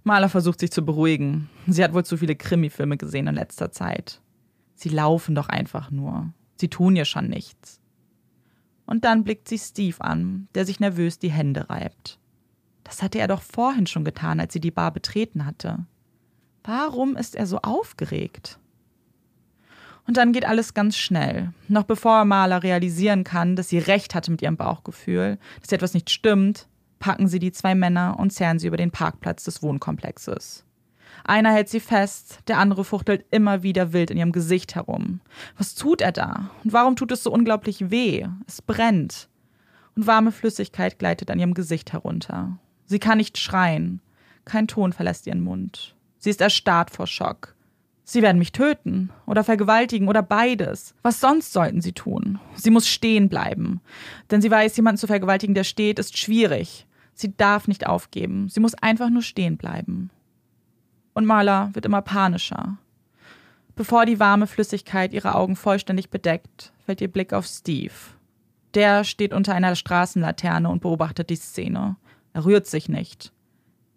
[0.03, 1.49] Marla versucht sich zu beruhigen.
[1.67, 4.21] Sie hat wohl zu viele Krimifilme gesehen in letzter Zeit.
[4.75, 6.33] Sie laufen doch einfach nur.
[6.55, 7.79] Sie tun ihr schon nichts.
[8.85, 12.19] Und dann blickt sie Steve an, der sich nervös die Hände reibt.
[12.83, 15.85] Das hatte er doch vorhin schon getan, als sie die Bar betreten hatte.
[16.63, 18.59] Warum ist er so aufgeregt?
[20.07, 21.53] Und dann geht alles ganz schnell.
[21.67, 26.09] Noch bevor Marla realisieren kann, dass sie recht hatte mit ihrem Bauchgefühl, dass etwas nicht
[26.09, 26.67] stimmt,
[27.01, 30.63] packen sie die zwei Männer und zerren sie über den Parkplatz des Wohnkomplexes.
[31.25, 35.19] Einer hält sie fest, der andere fuchtelt immer wieder wild in ihrem Gesicht herum.
[35.57, 36.49] Was tut er da?
[36.63, 38.25] Und warum tut es so unglaublich weh?
[38.47, 39.27] Es brennt.
[39.95, 42.57] Und warme Flüssigkeit gleitet an ihrem Gesicht herunter.
[42.85, 44.01] Sie kann nicht schreien.
[44.45, 45.95] Kein Ton verlässt ihren Mund.
[46.17, 47.55] Sie ist erstarrt vor Schock.
[48.03, 50.95] Sie werden mich töten oder vergewaltigen oder beides.
[51.01, 52.39] Was sonst sollten sie tun?
[52.55, 53.81] Sie muss stehen bleiben.
[54.29, 56.87] Denn sie weiß, jemanden zu vergewaltigen, der steht, ist schwierig.
[57.13, 58.49] Sie darf nicht aufgeben.
[58.49, 60.09] Sie muss einfach nur stehen bleiben.
[61.13, 62.77] Und Marla wird immer panischer.
[63.75, 67.93] Bevor die warme Flüssigkeit ihre Augen vollständig bedeckt, fällt ihr Blick auf Steve.
[68.73, 71.97] Der steht unter einer Straßenlaterne und beobachtet die Szene.
[72.33, 73.31] Er rührt sich nicht.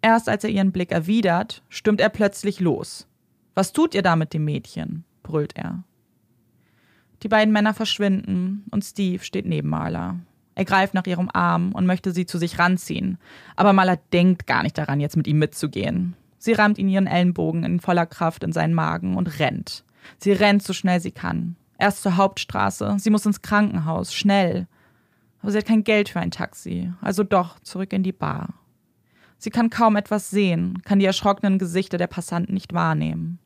[0.01, 3.07] Erst als er ihren Blick erwidert, stürmt er plötzlich los.
[3.53, 5.05] Was tut ihr da mit dem Mädchen?
[5.23, 5.83] brüllt er.
[7.23, 10.19] Die beiden Männer verschwinden und Steve steht neben Marla.
[10.55, 13.17] Er greift nach ihrem Arm und möchte sie zu sich ranziehen,
[13.55, 16.15] aber Marla denkt gar nicht daran, jetzt mit ihm mitzugehen.
[16.37, 19.83] Sie rammt ihn ihren Ellenbogen in voller Kraft in seinen Magen und rennt.
[20.17, 21.55] Sie rennt so schnell sie kann.
[21.77, 22.95] Erst zur Hauptstraße.
[22.99, 24.13] Sie muss ins Krankenhaus.
[24.13, 24.67] Schnell.
[25.41, 26.91] Aber sie hat kein Geld für ein Taxi.
[27.01, 28.53] Also doch zurück in die Bar.
[29.37, 33.39] Sie kann kaum etwas sehen, kann die erschrockenen Gesichter der Passanten nicht wahrnehmen.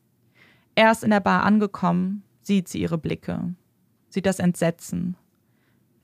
[0.75, 3.55] Erst in der Bar angekommen, sieht sie ihre Blicke.
[4.09, 5.17] Sieht das Entsetzen.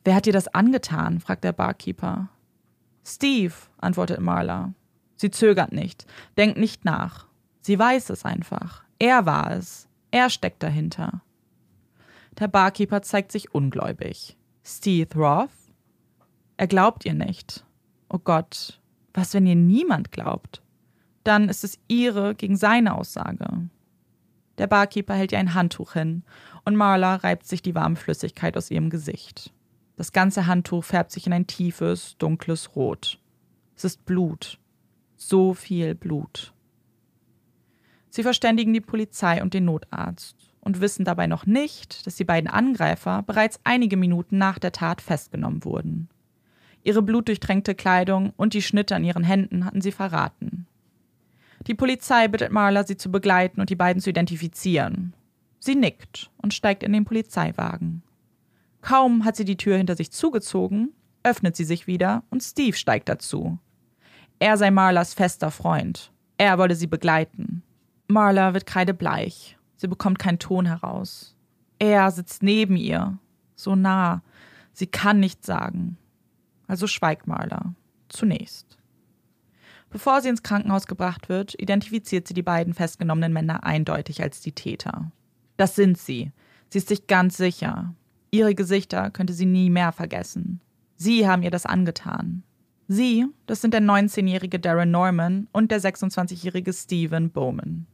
[0.05, 1.19] Wer hat dir das angetan?
[1.19, 2.29] fragt der Barkeeper.
[3.03, 4.73] Steve, antwortet Marla.
[5.15, 6.05] Sie zögert nicht,
[6.37, 7.27] denkt nicht nach.
[7.61, 8.83] Sie weiß es einfach.
[8.99, 9.87] Er war es.
[10.11, 11.21] Er steckt dahinter.
[12.37, 14.37] Der Barkeeper zeigt sich ungläubig.
[14.63, 15.49] Steve Roth?
[16.57, 17.65] Er glaubt ihr nicht.
[18.07, 18.79] Oh Gott,
[19.13, 20.61] was, wenn ihr niemand glaubt?
[21.23, 23.47] Dann ist es ihre gegen seine Aussage.
[24.59, 26.23] Der Barkeeper hält ihr ein Handtuch hin
[26.63, 29.51] und Marla reibt sich die warme Flüssigkeit aus ihrem Gesicht.
[29.97, 33.19] Das ganze Handtuch färbt sich in ein tiefes, dunkles Rot.
[33.75, 34.59] Es ist Blut.
[35.15, 36.53] So viel Blut.
[38.09, 42.49] Sie verständigen die Polizei und den Notarzt und wissen dabei noch nicht, dass die beiden
[42.49, 46.09] Angreifer bereits einige Minuten nach der Tat festgenommen wurden.
[46.83, 50.67] Ihre blutdurchtränkte Kleidung und die Schnitte an ihren Händen hatten sie verraten.
[51.67, 55.13] Die Polizei bittet Marla, sie zu begleiten und die beiden zu identifizieren.
[55.59, 58.03] Sie nickt und steigt in den Polizeiwagen.
[58.85, 60.93] Kaum hat sie die Tür hinter sich zugezogen,
[61.23, 63.57] öffnet sie sich wieder und Steve steigt dazu.
[64.37, 66.11] Er sei Marlas fester Freund.
[66.37, 67.63] Er wolle sie begleiten.
[68.07, 69.57] Marla wird kreidebleich.
[69.75, 71.35] Sie bekommt keinen Ton heraus.
[71.79, 73.17] Er sitzt neben ihr,
[73.55, 74.21] so nah.
[74.71, 75.97] Sie kann nichts sagen.
[76.67, 77.73] Also schweigt Marla.
[78.07, 78.77] Zunächst.
[79.89, 84.51] Bevor sie ins Krankenhaus gebracht wird, identifiziert sie die beiden festgenommenen Männer eindeutig als die
[84.51, 85.11] Täter.
[85.57, 86.31] Das sind sie.
[86.69, 87.95] Sie ist sich ganz sicher.
[88.31, 90.61] Ihre Gesichter könnte sie nie mehr vergessen.
[90.95, 92.43] Sie haben ihr das angetan.
[92.87, 97.87] Sie, das sind der 19-jährige Darren Norman und der 26-jährige Stephen Bowman.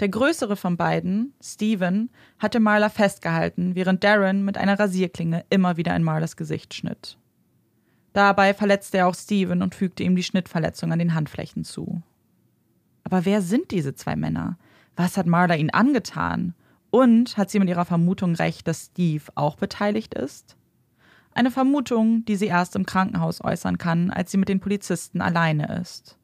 [0.00, 5.94] Der größere von beiden, Stephen, hatte Marla festgehalten, während Darren mit einer Rasierklinge immer wieder
[5.94, 7.16] in Marlas Gesicht schnitt.
[8.12, 12.02] Dabei verletzte er auch Stephen und fügte ihm die Schnittverletzung an den Handflächen zu.
[13.04, 14.58] Aber wer sind diese zwei Männer?
[14.96, 16.54] Was hat Marla ihnen angetan?
[16.94, 20.56] Und hat sie mit ihrer Vermutung recht, dass Steve auch beteiligt ist?
[21.32, 25.80] Eine Vermutung, die sie erst im Krankenhaus äußern kann, als sie mit den Polizisten alleine
[25.80, 26.16] ist.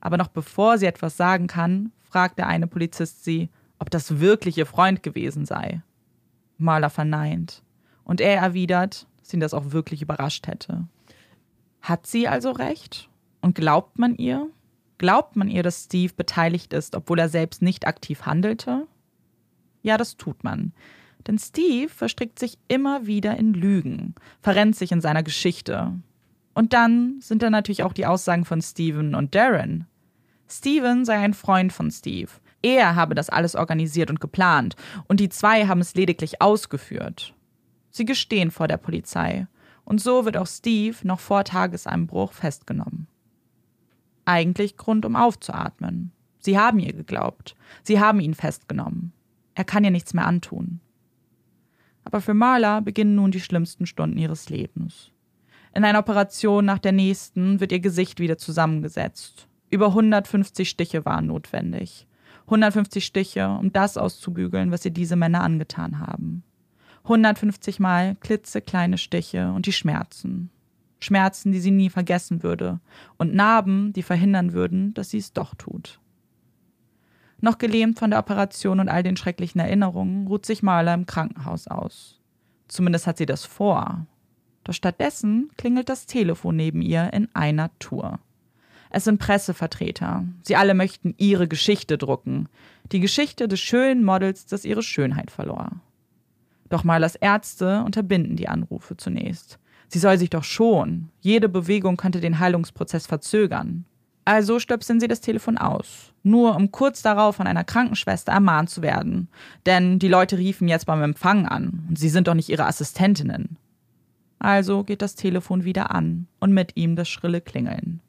[0.00, 4.58] Aber noch bevor sie etwas sagen kann, fragt der eine Polizist sie, ob das wirklich
[4.58, 5.82] ihr Freund gewesen sei.
[6.58, 7.62] Marla verneint.
[8.02, 10.88] Und er erwidert, dass ihn das auch wirklich überrascht hätte.
[11.80, 13.08] Hat sie also recht?
[13.40, 14.48] Und glaubt man ihr?
[14.98, 18.88] Glaubt man ihr, dass Steve beteiligt ist, obwohl er selbst nicht aktiv handelte?
[19.82, 20.72] Ja, das tut man.
[21.26, 25.92] Denn Steve verstrickt sich immer wieder in Lügen, verrennt sich in seiner Geschichte.
[26.54, 29.86] Und dann sind da natürlich auch die Aussagen von Steven und Darren.
[30.48, 32.30] Steven sei ein Freund von Steve.
[32.60, 34.76] Er habe das alles organisiert und geplant,
[35.08, 37.34] und die zwei haben es lediglich ausgeführt.
[37.90, 39.46] Sie gestehen vor der Polizei,
[39.84, 43.08] und so wird auch Steve noch vor Tageseinbruch festgenommen.
[44.24, 46.12] Eigentlich Grund, um aufzuatmen.
[46.38, 47.56] Sie haben ihr geglaubt.
[47.82, 49.12] Sie haben ihn festgenommen.
[49.54, 50.80] Er kann ihr nichts mehr antun.
[52.04, 55.10] Aber für Marla beginnen nun die schlimmsten Stunden ihres Lebens.
[55.74, 59.48] In einer Operation nach der nächsten wird ihr Gesicht wieder zusammengesetzt.
[59.70, 62.06] Über 150 Stiche waren notwendig.
[62.44, 66.42] 150 Stiche, um das auszubügeln, was ihr diese Männer angetan haben.
[67.04, 70.50] 150 Mal klitzekleine Stiche und die Schmerzen.
[71.00, 72.80] Schmerzen, die sie nie vergessen würde.
[73.16, 76.00] Und Narben, die verhindern würden, dass sie es doch tut.
[77.42, 81.66] Noch gelähmt von der Operation und all den schrecklichen Erinnerungen, ruht sich Marla im Krankenhaus
[81.66, 82.20] aus.
[82.68, 84.06] Zumindest hat sie das vor.
[84.62, 88.20] Doch stattdessen klingelt das Telefon neben ihr in einer Tour.
[88.90, 90.24] Es sind Pressevertreter.
[90.42, 92.48] Sie alle möchten ihre Geschichte drucken.
[92.92, 95.72] Die Geschichte des schönen Models, das ihre Schönheit verlor.
[96.68, 99.58] Doch Marlas Ärzte unterbinden die Anrufe zunächst.
[99.88, 101.08] Sie soll sich doch schon.
[101.20, 103.84] Jede Bewegung könnte den Heilungsprozess verzögern.
[104.24, 108.82] Also stöpseln sie das Telefon aus, nur um kurz darauf von einer Krankenschwester ermahnt zu
[108.82, 109.28] werden.
[109.66, 113.56] Denn die Leute riefen jetzt beim Empfang an und sie sind doch nicht ihre Assistentinnen.
[114.38, 118.00] Also geht das Telefon wieder an und mit ihm das schrille Klingeln.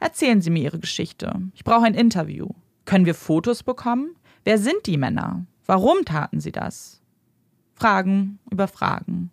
[0.00, 1.40] Erzählen Sie mir Ihre Geschichte.
[1.54, 2.48] Ich brauche ein Interview.
[2.84, 4.16] Können wir Fotos bekommen?
[4.42, 5.46] Wer sind die Männer?
[5.66, 7.00] Warum taten sie das?
[7.74, 9.30] Fragen über Fragen.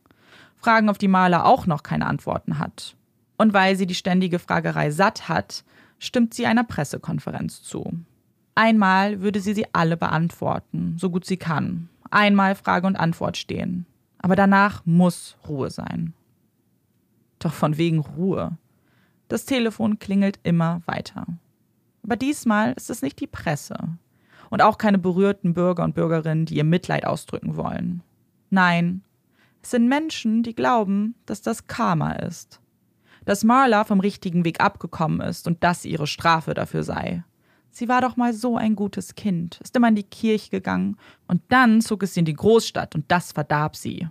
[0.55, 2.95] Fragen, auf die Maler auch noch keine Antworten hat.
[3.41, 5.63] Und weil sie die ständige Fragerei satt hat,
[5.97, 7.91] stimmt sie einer Pressekonferenz zu.
[8.53, 11.89] Einmal würde sie sie alle beantworten, so gut sie kann.
[12.11, 13.87] Einmal Frage und Antwort stehen.
[14.19, 16.13] Aber danach muss Ruhe sein.
[17.39, 18.59] Doch von wegen Ruhe.
[19.27, 21.25] Das Telefon klingelt immer weiter.
[22.03, 23.75] Aber diesmal ist es nicht die Presse.
[24.51, 28.03] Und auch keine berührten Bürger und Bürgerinnen, die ihr Mitleid ausdrücken wollen.
[28.51, 29.01] Nein,
[29.63, 32.60] es sind Menschen, die glauben, dass das Karma ist
[33.25, 37.23] dass Marla vom richtigen Weg abgekommen ist und das ihre Strafe dafür sei.
[37.69, 41.41] Sie war doch mal so ein gutes Kind, ist immer in die Kirche gegangen und
[41.49, 44.07] dann zog es sie in die Großstadt und das verdarb sie.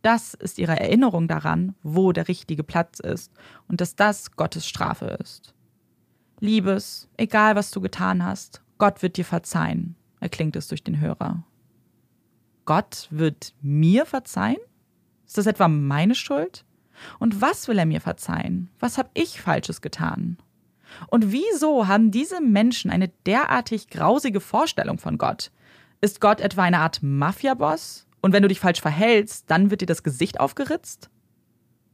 [0.00, 3.32] Das ist ihre Erinnerung daran, wo der richtige Platz ist
[3.68, 5.54] und dass das Gottes Strafe ist.
[6.40, 11.44] Liebes, egal was du getan hast, Gott wird dir verzeihen, erklingt es durch den Hörer.
[12.64, 14.58] Gott wird mir verzeihen?
[15.26, 16.64] Ist das etwa meine Schuld?
[17.18, 18.68] Und was will er mir verzeihen?
[18.80, 20.36] Was habe ich Falsches getan?
[21.08, 25.50] Und wieso haben diese Menschen eine derartig grausige Vorstellung von Gott?
[26.00, 28.06] Ist Gott etwa eine Art Mafiaboss?
[28.20, 31.10] Und wenn du dich falsch verhältst, dann wird dir das Gesicht aufgeritzt?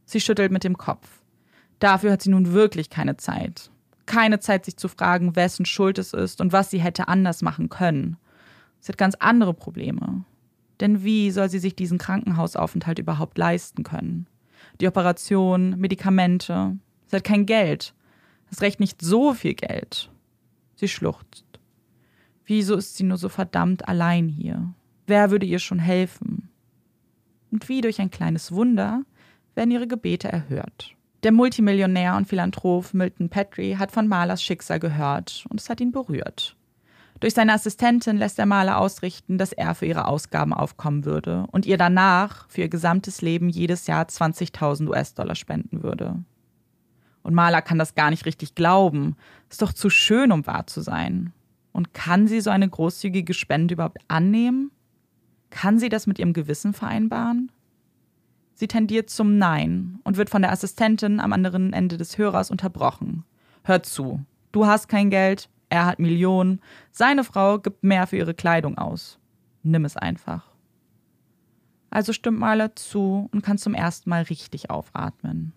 [0.05, 1.07] Sie schüttelt mit dem Kopf.
[1.79, 3.71] Dafür hat sie nun wirklich keine Zeit.
[4.05, 7.69] Keine Zeit, sich zu fragen, wessen Schuld es ist und was sie hätte anders machen
[7.69, 8.17] können.
[8.79, 10.25] Sie hat ganz andere Probleme.
[10.79, 14.27] Denn wie soll sie sich diesen Krankenhausaufenthalt überhaupt leisten können?
[14.79, 16.77] Die Operation, Medikamente.
[17.07, 17.93] Sie hat kein Geld.
[18.49, 20.09] Das recht nicht so viel Geld.
[20.75, 21.45] Sie schluchzt.
[22.45, 24.73] Wieso ist sie nur so verdammt allein hier?
[25.05, 26.49] Wer würde ihr schon helfen?
[27.51, 29.03] Und wie durch ein kleines Wunder
[29.55, 30.95] werden ihre Gebete erhört.
[31.23, 35.91] Der Multimillionär und Philanthrop Milton Petrie hat von Malers Schicksal gehört und es hat ihn
[35.91, 36.55] berührt.
[37.19, 41.65] Durch seine Assistentin lässt der Maler ausrichten, dass er für ihre Ausgaben aufkommen würde und
[41.65, 46.23] ihr danach für ihr gesamtes Leben jedes Jahr 20.000 US-Dollar spenden würde.
[47.21, 49.17] Und Maler kann das gar nicht richtig glauben.
[49.49, 51.33] Ist doch zu schön, um wahr zu sein.
[51.73, 54.71] Und kann sie so eine großzügige Spende überhaupt annehmen?
[55.49, 57.51] Kann sie das mit ihrem Gewissen vereinbaren?
[58.53, 63.23] Sie tendiert zum Nein und wird von der Assistentin am anderen Ende des Hörers unterbrochen.
[63.63, 66.61] Hör zu, du hast kein Geld, er hat Millionen.
[66.91, 69.19] Seine Frau gibt mehr für ihre Kleidung aus.
[69.63, 70.49] Nimm es einfach.
[71.89, 75.53] Also stimmt Marla zu und kann zum ersten Mal richtig aufatmen.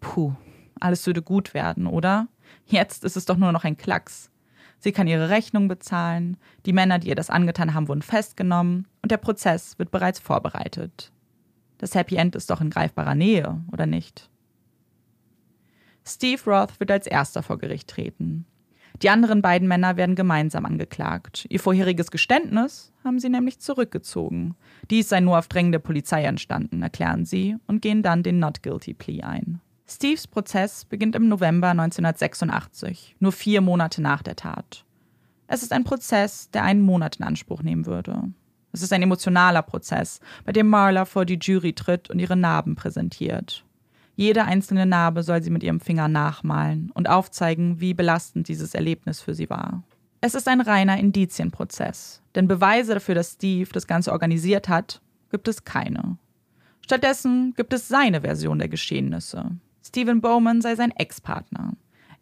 [0.00, 0.34] Puh,
[0.80, 2.28] alles würde gut werden, oder?
[2.66, 4.30] Jetzt ist es doch nur noch ein Klacks.
[4.78, 9.10] Sie kann ihre Rechnung bezahlen, die Männer, die ihr das angetan haben, wurden festgenommen und
[9.10, 11.10] der Prozess wird bereits vorbereitet.
[11.78, 14.28] Das Happy End ist doch in greifbarer Nähe, oder nicht?
[16.06, 18.46] Steve Roth wird als erster vor Gericht treten.
[19.02, 21.46] Die anderen beiden Männer werden gemeinsam angeklagt.
[21.48, 24.54] Ihr vorheriges Geständnis haben sie nämlich zurückgezogen.
[24.90, 28.62] Dies sei nur auf Drängen der Polizei entstanden, erklären sie und gehen dann den Not
[28.62, 29.60] Guilty Plea ein.
[29.86, 34.84] Steves Prozess beginnt im November 1986, nur vier Monate nach der Tat.
[35.46, 38.30] Es ist ein Prozess, der einen Monat in Anspruch nehmen würde.
[38.72, 42.76] Es ist ein emotionaler Prozess, bei dem Marla vor die Jury tritt und ihre Narben
[42.76, 43.64] präsentiert.
[44.16, 49.20] Jede einzelne Narbe soll sie mit ihrem Finger nachmalen und aufzeigen, wie belastend dieses Erlebnis
[49.20, 49.82] für sie war.
[50.20, 55.48] Es ist ein reiner Indizienprozess, denn Beweise dafür, dass Steve das Ganze organisiert hat, gibt
[55.48, 56.16] es keine.
[56.80, 59.50] Stattdessen gibt es seine Version der Geschehnisse.
[59.84, 61.74] Stephen Bowman sei sein Ex-Partner.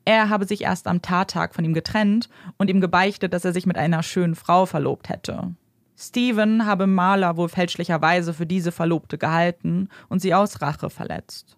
[0.04, 2.28] Er habe sich erst am Tattag von ihm getrennt
[2.58, 5.54] und ihm gebeichtet, dass er sich mit einer schönen Frau verlobt hätte.
[5.96, 11.56] Stephen habe Marla wohl fälschlicherweise für diese Verlobte gehalten und sie aus Rache verletzt.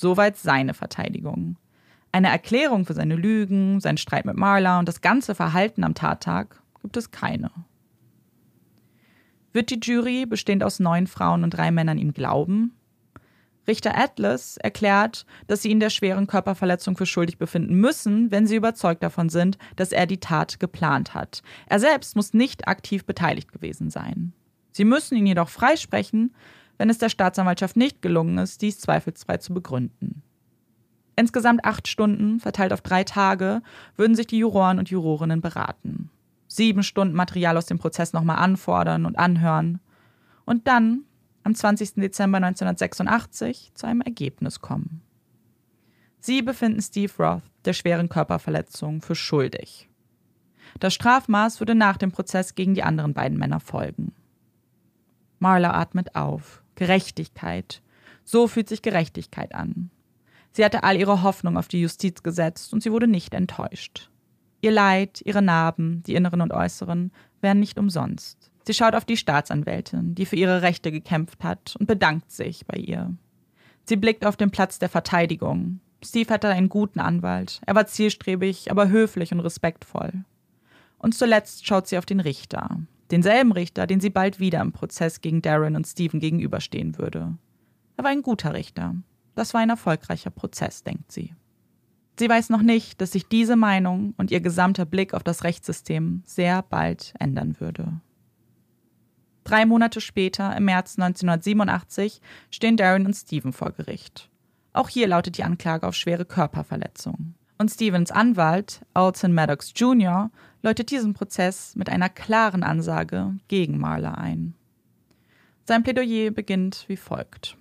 [0.00, 1.56] Soweit seine Verteidigung.
[2.12, 6.62] Eine Erklärung für seine Lügen, seinen Streit mit Marla und das ganze Verhalten am Tattag
[6.80, 7.50] gibt es keine.
[9.52, 12.76] Wird die Jury, bestehend aus neun Frauen und drei Männern, ihm glauben?
[13.66, 18.54] Richter Atlas erklärt, dass sie ihn der schweren Körperverletzung für schuldig befinden müssen, wenn sie
[18.54, 21.42] überzeugt davon sind, dass er die Tat geplant hat.
[21.66, 24.32] Er selbst muss nicht aktiv beteiligt gewesen sein.
[24.70, 26.36] Sie müssen ihn jedoch freisprechen,
[26.78, 30.22] wenn es der Staatsanwaltschaft nicht gelungen ist, dies zweifelsfrei zu begründen.
[31.16, 33.60] Insgesamt acht Stunden, verteilt auf drei Tage,
[33.96, 36.10] würden sich die Juroren und Jurorinnen beraten.
[36.46, 39.80] Sieben Stunden Material aus dem Prozess nochmal anfordern und anhören.
[40.44, 41.02] Und dann,
[41.42, 41.94] am 20.
[41.94, 45.02] Dezember 1986, zu einem Ergebnis kommen.
[46.20, 49.88] Sie befinden Steve Roth der schweren Körperverletzung für schuldig.
[50.80, 54.14] Das Strafmaß würde nach dem Prozess gegen die anderen beiden Männer folgen.
[55.38, 56.62] Marla atmet auf.
[56.78, 57.82] Gerechtigkeit.
[58.24, 59.90] So fühlt sich Gerechtigkeit an.
[60.52, 64.10] Sie hatte all ihre Hoffnung auf die Justiz gesetzt und sie wurde nicht enttäuscht.
[64.60, 68.50] Ihr Leid, ihre Narben, die inneren und äußeren, wären nicht umsonst.
[68.64, 72.78] Sie schaut auf die Staatsanwältin, die für ihre Rechte gekämpft hat, und bedankt sich bei
[72.78, 73.14] ihr.
[73.84, 75.80] Sie blickt auf den Platz der Verteidigung.
[76.04, 77.60] Steve hatte einen guten Anwalt.
[77.66, 80.24] Er war zielstrebig, aber höflich und respektvoll.
[80.98, 85.20] Und zuletzt schaut sie auf den Richter, denselben Richter, den sie bald wieder im Prozess
[85.20, 87.36] gegen Darren und Stephen gegenüberstehen würde.
[87.96, 88.94] Er war ein guter Richter.
[89.34, 91.34] Das war ein erfolgreicher Prozess, denkt sie.
[92.18, 96.22] Sie weiß noch nicht, dass sich diese Meinung und ihr gesamter Blick auf das Rechtssystem
[96.26, 98.00] sehr bald ändern würde.
[99.44, 104.28] Drei Monate später, im März 1987, stehen Darren und Stephen vor Gericht.
[104.72, 107.34] Auch hier lautet die Anklage auf schwere Körperverletzung.
[107.58, 110.30] Und Stevens Anwalt, Alton Maddox Jr.,
[110.62, 114.54] läutet diesen Prozess mit einer klaren Ansage gegen Marla ein.
[115.66, 117.56] Sein Plädoyer beginnt wie folgt.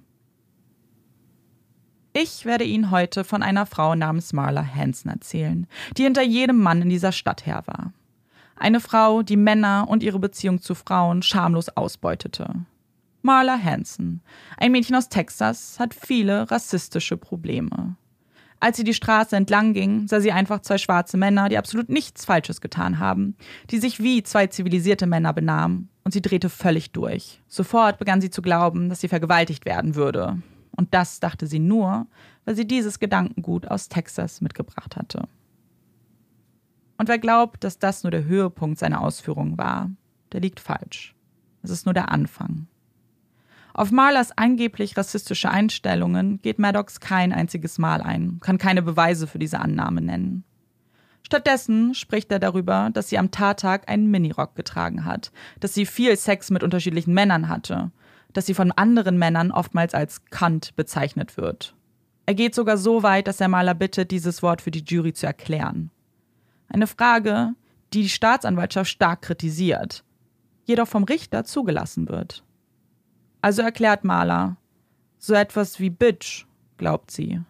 [2.13, 6.81] Ich werde Ihnen heute von einer Frau namens Marla Hansen erzählen, die hinter jedem Mann
[6.81, 7.93] in dieser Stadt her war.
[8.55, 12.65] Eine Frau, die Männer und ihre Beziehung zu Frauen schamlos ausbeutete.
[13.21, 14.21] Marla Hansen,
[14.57, 17.97] ein Mädchen aus Texas, hat viele rassistische Probleme.
[18.59, 22.25] Als sie die Straße entlang ging, sah sie einfach zwei schwarze Männer, die absolut nichts
[22.25, 23.35] Falsches getan haben,
[23.69, 27.41] die sich wie zwei zivilisierte Männer benahmen, und sie drehte völlig durch.
[27.47, 30.41] Sofort begann sie zu glauben, dass sie vergewaltigt werden würde.
[30.71, 32.07] Und das dachte sie nur,
[32.45, 35.27] weil sie dieses Gedankengut aus Texas mitgebracht hatte.
[36.97, 39.91] Und wer glaubt, dass das nur der Höhepunkt seiner Ausführungen war,
[40.31, 41.13] der liegt falsch.
[41.61, 42.67] Es ist nur der Anfang.
[43.77, 49.37] Auf Marlers angeblich rassistische Einstellungen geht Maddox kein einziges Mal ein, kann keine Beweise für
[49.37, 50.43] diese Annahme nennen.
[51.21, 56.17] Stattdessen spricht er darüber, dass sie am Tattag einen Minirock getragen hat, dass sie viel
[56.17, 57.91] Sex mit unterschiedlichen Männern hatte,
[58.33, 61.75] dass sie von anderen Männern oftmals als Kant bezeichnet wird.
[62.25, 65.27] Er geht sogar so weit, dass er Maler bittet, dieses Wort für die Jury zu
[65.27, 65.91] erklären.
[66.67, 67.53] Eine Frage,
[67.93, 70.03] die die Staatsanwaltschaft stark kritisiert,
[70.65, 72.43] jedoch vom Richter zugelassen wird.
[73.41, 74.57] Also erklärt Maler,
[75.17, 76.45] so etwas wie Bitch,
[76.77, 77.41] glaubt sie.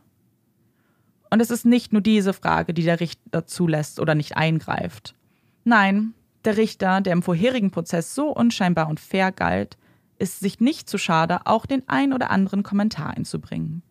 [1.29, 5.15] Und es ist nicht nur diese Frage, die der Richter zulässt oder nicht eingreift.
[5.63, 6.13] Nein,
[6.45, 9.77] der Richter, der im vorherigen Prozess so unscheinbar und fair galt,
[10.19, 13.83] ist sich nicht zu schade, auch den ein oder anderen Kommentar einzubringen.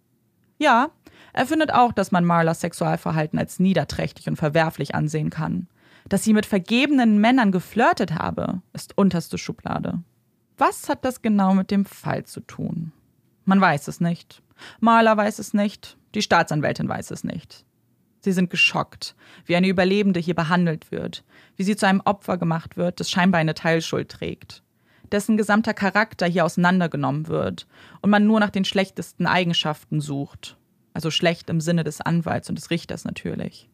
[0.58, 0.88] Ja,
[1.32, 5.68] er findet auch, dass man Marlas Sexualverhalten als niederträchtig und verwerflich ansehen kann.
[6.08, 10.02] Dass sie mit vergebenen Männern geflirtet habe, ist unterste Schublade.
[10.58, 12.92] Was hat das genau mit dem Fall zu tun?
[13.44, 14.42] Man weiß es nicht.
[14.80, 15.98] Marla weiß es nicht.
[16.14, 17.66] Die Staatsanwältin weiß es nicht.
[18.20, 21.24] Sie sind geschockt, wie eine Überlebende hier behandelt wird,
[21.56, 24.64] wie sie zu einem Opfer gemacht wird, das scheinbar eine Teilschuld trägt,
[25.12, 27.68] dessen gesamter Charakter hier auseinandergenommen wird
[28.00, 30.56] und man nur nach den schlechtesten Eigenschaften sucht,
[30.94, 33.68] also schlecht im Sinne des Anwalts und des Richters natürlich.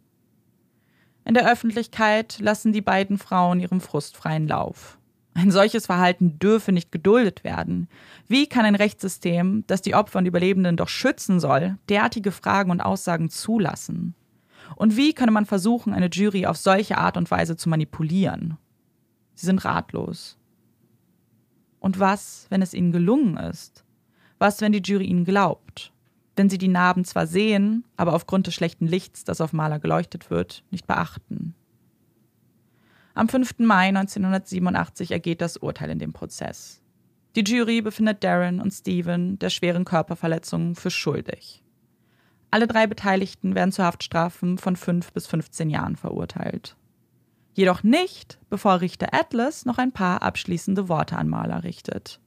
[1.25, 4.99] In der Öffentlichkeit lassen die beiden Frauen ihrem Frust freien Lauf.
[5.35, 7.89] Ein solches Verhalten dürfe nicht geduldet werden.
[8.29, 12.81] Wie kann ein Rechtssystem, das die Opfer und Überlebenden doch schützen soll, derartige Fragen und
[12.83, 14.15] Aussagen zulassen?
[14.77, 18.59] Und wie könne man versuchen, eine Jury auf solche Art und Weise zu manipulieren?
[19.35, 20.39] Sie sind ratlos.
[21.81, 23.85] Und was, wenn es ihnen gelungen ist?
[24.39, 25.93] Was, wenn die Jury ihnen glaubt?
[26.37, 30.31] Wenn sie die Narben zwar sehen, aber aufgrund des schlechten Lichts, das auf Maler geleuchtet
[30.31, 31.55] wird, nicht beachten?
[33.15, 33.59] Am 5.
[33.59, 36.81] Mai 1987 ergeht das Urteil in dem Prozess.
[37.37, 41.63] Die Jury befindet Darren und Stephen der schweren Körperverletzungen für schuldig.
[42.51, 46.77] Alle drei Beteiligten werden zu Haftstrafen von 5 bis 15 Jahren verurteilt.
[47.55, 52.21] Jedoch nicht, bevor Richter Atlas noch ein paar abschließende Worte an Maler richtet.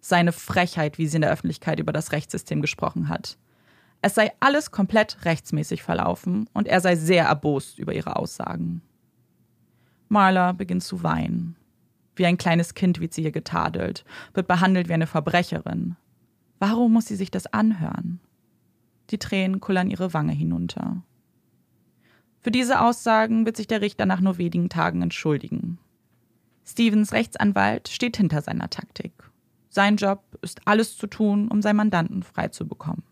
[0.00, 3.38] Seine Frechheit, wie sie in der Öffentlichkeit über das Rechtssystem gesprochen hat.
[4.02, 8.82] Es sei alles komplett rechtsmäßig verlaufen und er sei sehr erbost über ihre Aussagen.
[10.08, 11.56] Marla beginnt zu weinen.
[12.14, 15.96] Wie ein kleines Kind wird sie hier getadelt, wird behandelt wie eine Verbrecherin.
[16.58, 18.20] Warum muss sie sich das anhören?
[19.10, 21.02] Die Tränen kullern ihre Wange hinunter.
[22.40, 25.78] Für diese Aussagen wird sich der Richter nach nur wenigen Tagen entschuldigen.
[26.64, 29.12] Stevens Rechtsanwalt steht hinter seiner Taktik.
[29.68, 33.02] Sein Job ist alles zu tun, um seinen Mandanten freizubekommen.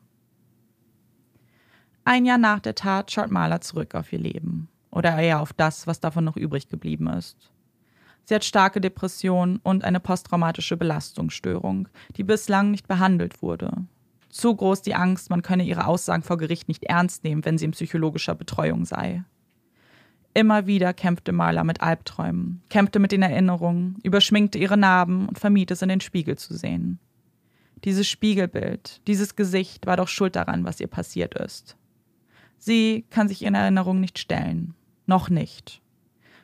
[2.05, 5.87] Ein Jahr nach der Tat schaut Marla zurück auf ihr Leben oder eher auf das,
[5.87, 7.51] was davon noch übrig geblieben ist.
[8.25, 13.85] Sie hat starke Depressionen und eine posttraumatische Belastungsstörung, die bislang nicht behandelt wurde.
[14.31, 17.67] Zu groß die Angst, man könne ihre Aussagen vor Gericht nicht ernst nehmen, wenn sie
[17.67, 19.25] in psychologischer Betreuung sei.
[20.33, 25.71] Immer wieder kämpfte Marla mit Albträumen, kämpfte mit den Erinnerungen, überschminkte ihre Narben und vermied
[25.71, 26.99] es in den Spiegel zu sehen.
[27.85, 31.77] Dieses Spiegelbild, dieses Gesicht war doch schuld daran, was ihr passiert ist.
[32.59, 34.75] Sie kann sich ihren Erinnerungen nicht stellen,
[35.07, 35.83] noch nicht.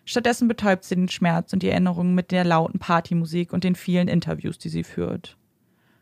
[0.05, 4.09] Stattdessen betäubt sie den Schmerz und die Erinnerungen mit der lauten Partymusik und den vielen
[4.09, 5.37] Interviews, die sie führt.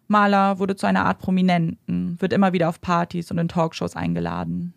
[0.07, 4.73] Maler wurde zu einer Art Prominenten, wird immer wieder auf Partys und in Talkshows eingeladen.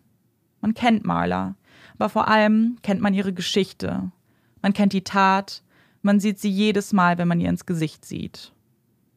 [0.60, 1.56] Man kennt Marla,
[1.94, 4.10] aber vor allem kennt man ihre Geschichte.
[4.60, 5.62] Man kennt die Tat,
[6.02, 8.52] man sieht sie jedes Mal, wenn man ihr ins Gesicht sieht.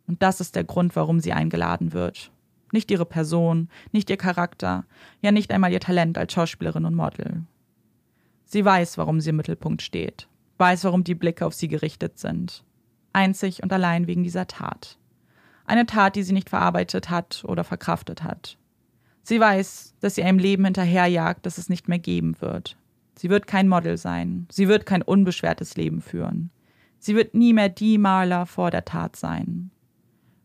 [0.07, 2.31] Und das ist der Grund, warum sie eingeladen wird.
[2.71, 4.85] Nicht ihre Person, nicht ihr Charakter,
[5.21, 7.43] ja nicht einmal ihr Talent als Schauspielerin und Model.
[8.45, 10.27] Sie weiß, warum sie im Mittelpunkt steht,
[10.57, 12.63] weiß, warum die Blicke auf sie gerichtet sind.
[13.13, 14.97] Einzig und allein wegen dieser Tat.
[15.65, 18.57] Eine Tat, die sie nicht verarbeitet hat oder verkraftet hat.
[19.23, 22.77] Sie weiß, dass sie einem Leben hinterherjagt, das es nicht mehr geben wird.
[23.17, 24.47] Sie wird kein Model sein.
[24.51, 26.51] Sie wird kein unbeschwertes Leben führen.
[26.99, 29.71] Sie wird nie mehr die Maler vor der Tat sein.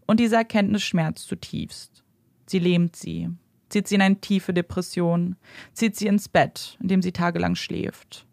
[0.06, 2.02] Und diese Erkenntnis schmerzt zutiefst.
[2.46, 3.28] Sie lähmt sie,
[3.70, 5.36] zieht sie in eine tiefe Depression,
[5.72, 8.26] zieht sie ins Bett, in dem sie tagelang schläft,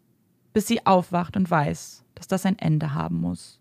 [0.52, 3.60] bis sie aufwacht und weiß, dass das ein Ende haben muss,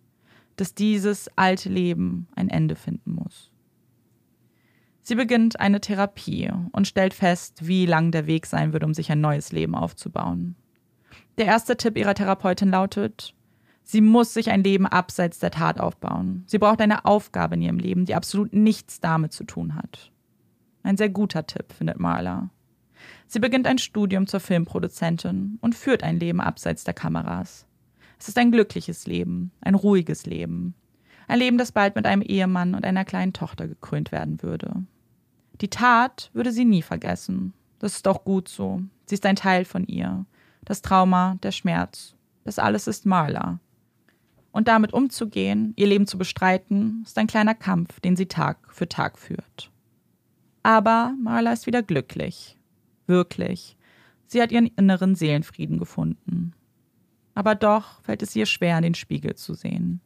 [0.55, 3.51] dass dieses alte Leben ein Ende finden muss.
[5.03, 9.09] Sie beginnt eine Therapie und stellt fest, wie lang der Weg sein wird, um sich
[9.09, 10.55] ein neues Leben aufzubauen.
[11.37, 13.33] Der erste Tipp ihrer Therapeutin lautet,
[13.83, 16.43] sie muss sich ein Leben abseits der Tat aufbauen.
[16.47, 20.11] Sie braucht eine Aufgabe in ihrem Leben, die absolut nichts damit zu tun hat.
[20.83, 22.49] Ein sehr guter Tipp, findet Marla.
[23.27, 27.65] Sie beginnt ein Studium zur Filmproduzentin und führt ein Leben abseits der Kameras.
[28.19, 30.73] Es ist ein glückliches Leben, ein ruhiges Leben.
[31.27, 34.85] Ein Leben, das bald mit einem Ehemann und einer kleinen Tochter gekrönt werden würde.
[35.61, 37.53] Die Tat würde sie nie vergessen.
[37.79, 38.81] Das ist auch gut so.
[39.05, 40.25] Sie ist ein Teil von ihr.
[40.63, 43.59] Das Trauma, der Schmerz, das alles ist Marla.
[44.51, 48.87] Und damit umzugehen, ihr Leben zu bestreiten, ist ein kleiner Kampf, den sie Tag für
[48.87, 49.71] Tag führt.
[50.67, 52.57] Aber Marla ist wieder glücklich.
[53.05, 53.77] Wirklich.
[54.25, 56.51] Sie hat ihren inneren Seelenfrieden gefunden.
[57.35, 60.01] Aber doch fällt es ihr schwer, in den Spiegel zu sehen.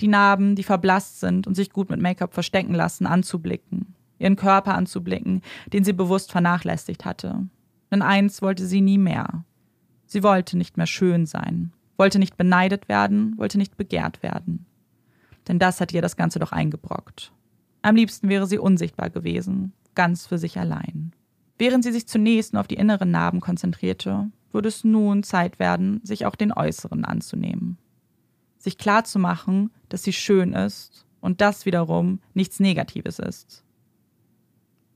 [0.00, 3.94] Die Narben, die verblasst sind und sich gut mit Make-up verstecken lassen, anzublicken.
[4.18, 5.42] Ihren Körper anzublicken,
[5.74, 7.46] den sie bewusst vernachlässigt hatte.
[7.90, 9.44] Denn eins wollte sie nie mehr.
[10.06, 14.64] Sie wollte nicht mehr schön sein, wollte nicht beneidet werden, wollte nicht begehrt werden.
[15.48, 17.30] Denn das hat ihr das Ganze doch eingebrockt.
[17.82, 21.12] Am liebsten wäre sie unsichtbar gewesen, ganz für sich allein.
[21.58, 26.00] Während sie sich zunächst nur auf die inneren Narben konzentrierte, würde es nun Zeit werden,
[26.04, 27.78] sich auch den äußeren anzunehmen.
[28.58, 33.64] Sich klarzumachen, dass sie schön ist und das wiederum nichts Negatives ist.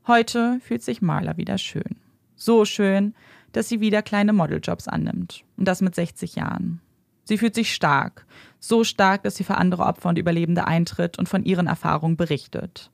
[0.06, 1.96] Heute fühlt sich Marla wieder schön.
[2.36, 3.12] So schön,
[3.50, 5.42] dass sie wieder kleine Modeljobs annimmt.
[5.56, 6.80] Und das mit 60 Jahren.
[7.24, 8.24] Sie fühlt sich stark.
[8.60, 12.92] So stark, dass sie für andere Opfer und Überlebende eintritt und von ihren Erfahrungen berichtet.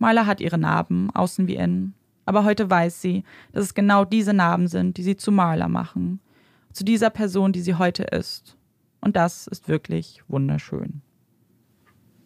[0.00, 1.94] Marla hat ihre Narben, außen wie innen.
[2.26, 3.22] Aber heute weiß sie,
[3.52, 6.18] dass es genau diese Narben sind, die sie zu Marla machen.
[6.24, 6.30] Zu
[6.72, 8.56] zu dieser Person, die sie heute ist.
[9.00, 11.02] Und das ist wirklich wunderschön.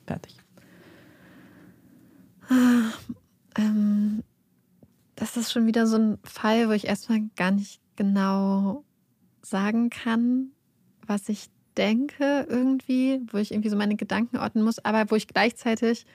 [0.06, 0.36] Fertig.
[2.48, 2.90] Ah,
[3.56, 4.22] ähm,
[5.14, 8.84] das ist schon wieder so ein Fall, wo ich erstmal gar nicht genau
[9.40, 10.50] sagen kann,
[11.06, 15.26] was ich denke irgendwie, wo ich irgendwie so meine Gedanken ordnen muss, aber wo ich
[15.26, 16.06] gleichzeitig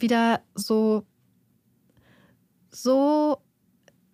[0.00, 1.04] wieder so,
[2.70, 3.38] so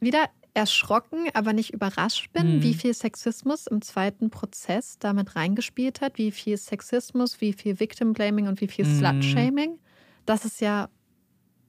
[0.00, 2.62] wieder erschrocken, aber nicht überrascht bin, mhm.
[2.62, 8.12] wie viel Sexismus im zweiten Prozess damit reingespielt hat, wie viel Sexismus, wie viel Victim
[8.12, 8.98] Blaming und wie viel mhm.
[8.98, 9.78] Slut-Shaming.
[10.26, 10.88] Das ist ja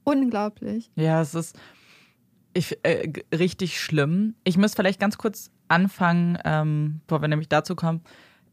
[0.04, 0.92] unglaublich.
[0.96, 1.58] Ja, es ist
[2.54, 4.36] ich, äh, richtig schlimm.
[4.44, 8.02] Ich muss vielleicht ganz kurz anfangen, ähm, bevor wir nämlich dazu kommen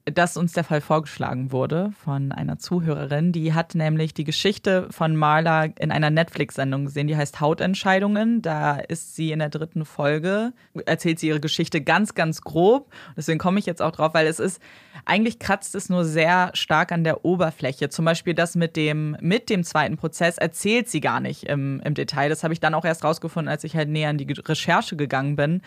[0.04, 3.30] dass uns der Fall vorgeschlagen wurde von einer Zuhörerin.
[3.30, 8.42] Die hat nämlich die Geschichte von Marla in einer Netflix-Sendung gesehen, die heißt Hautentscheidungen.
[8.42, 10.52] Da ist sie in der dritten Folge,
[10.86, 12.92] erzählt sie ihre Geschichte ganz, ganz grob.
[13.16, 14.60] Deswegen komme ich jetzt auch drauf, weil es ist,
[15.04, 17.88] eigentlich kratzt es nur sehr stark an der Oberfläche.
[17.88, 21.94] Zum Beispiel das mit dem, mit dem zweiten Prozess erzählt sie gar nicht im, im
[21.94, 22.28] Detail.
[22.28, 25.36] Das habe ich dann auch erst rausgefunden, als ich halt näher in die Recherche gegangen
[25.36, 25.62] bin.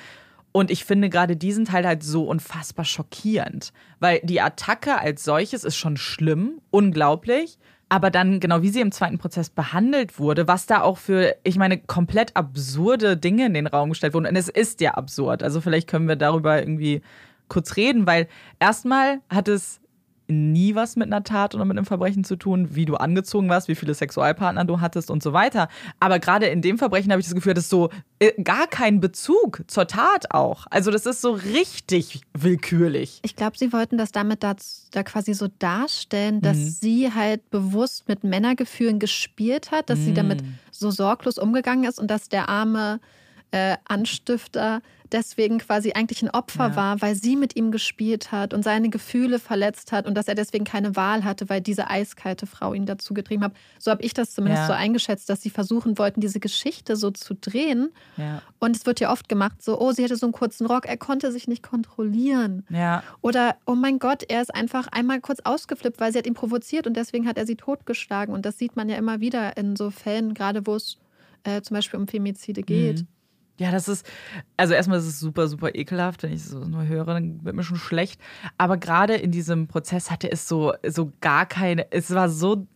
[0.55, 5.65] Und ich finde gerade diesen Teil halt so unfassbar schockierend, weil die Attacke als solches
[5.65, 7.57] ist schon schlimm, unglaublich.
[7.89, 11.57] Aber dann, genau wie sie im zweiten Prozess behandelt wurde, was da auch für, ich
[11.57, 14.27] meine, komplett absurde Dinge in den Raum gestellt wurden.
[14.27, 15.43] Und es ist ja absurd.
[15.43, 17.01] Also vielleicht können wir darüber irgendwie
[17.49, 19.81] kurz reden, weil erstmal hat es
[20.27, 23.67] nie was mit einer Tat oder mit einem Verbrechen zu tun, wie du angezogen warst,
[23.67, 25.67] wie viele Sexualpartner du hattest und so weiter.
[25.99, 28.99] Aber gerade in dem Verbrechen habe ich das Gefühl, das ist so äh, gar kein
[28.99, 30.65] Bezug zur Tat auch.
[30.69, 33.19] Also das ist so richtig willkürlich.
[33.23, 34.55] Ich glaube, sie wollten das damit da,
[34.91, 36.69] da quasi so darstellen, dass mhm.
[36.69, 40.05] sie halt bewusst mit Männergefühlen gespielt hat, dass mhm.
[40.05, 42.99] sie damit so sorglos umgegangen ist und dass der arme
[43.51, 44.81] äh, Anstifter
[45.11, 46.75] deswegen quasi eigentlich ein Opfer ja.
[46.75, 50.35] war, weil sie mit ihm gespielt hat und seine Gefühle verletzt hat und dass er
[50.35, 53.53] deswegen keine Wahl hatte, weil diese eiskalte Frau ihn dazu getrieben hat.
[53.79, 54.67] So habe ich das zumindest ja.
[54.67, 57.91] so eingeschätzt, dass sie versuchen wollten, diese Geschichte so zu drehen.
[58.17, 58.41] Ja.
[58.59, 60.97] Und es wird ja oft gemacht, so, oh, sie hatte so einen kurzen Rock, er
[60.97, 62.65] konnte sich nicht kontrollieren.
[63.21, 66.87] Oder, oh mein Gott, er ist einfach einmal kurz ausgeflippt, weil sie hat ihn provoziert
[66.87, 68.33] und deswegen hat er sie totgeschlagen.
[68.33, 70.97] Und das sieht man ja immer wieder in so Fällen, gerade wo es
[71.43, 73.01] äh, zum Beispiel um Femizide geht.
[73.01, 73.07] Mhm.
[73.57, 74.05] Ja, das ist,
[74.57, 77.63] also erstmal ist es super, super ekelhaft, wenn ich es nur höre, dann wird mir
[77.63, 78.19] schon schlecht.
[78.57, 82.67] Aber gerade in diesem Prozess hatte es so, so gar keine, es war so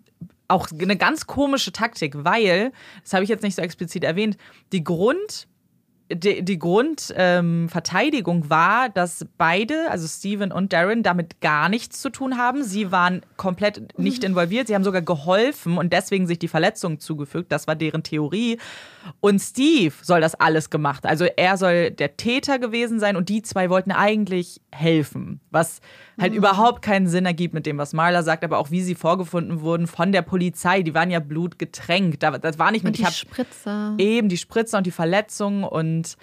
[0.48, 2.72] auch eine ganz komische Taktik, weil,
[3.04, 4.38] das habe ich jetzt nicht so explizit erwähnt,
[4.72, 5.49] die Grund,
[6.12, 12.10] die, die Grundverteidigung ähm, war, dass beide, also Steven und Darren, damit gar nichts zu
[12.10, 12.64] tun haben.
[12.64, 14.68] Sie waren komplett nicht involviert.
[14.68, 17.51] Sie haben sogar geholfen und deswegen sich die Verletzungen zugefügt.
[17.51, 18.57] Das war deren Theorie.
[19.20, 21.05] Und Steve soll das alles gemacht.
[21.05, 25.41] Also er soll der Täter gewesen sein und die zwei wollten eigentlich helfen.
[25.51, 25.80] Was
[26.20, 26.38] halt mhm.
[26.38, 29.88] überhaupt keinen Sinn ergibt mit dem, was Marla sagt, aber auch wie sie vorgefunden wurden
[29.88, 30.82] von der Polizei.
[30.82, 32.24] Die waren ja blutgetränkt.
[32.24, 33.95] Das war nicht mit und die Spritzer.
[33.97, 36.17] Eben die Spritzer und die Verletzungen und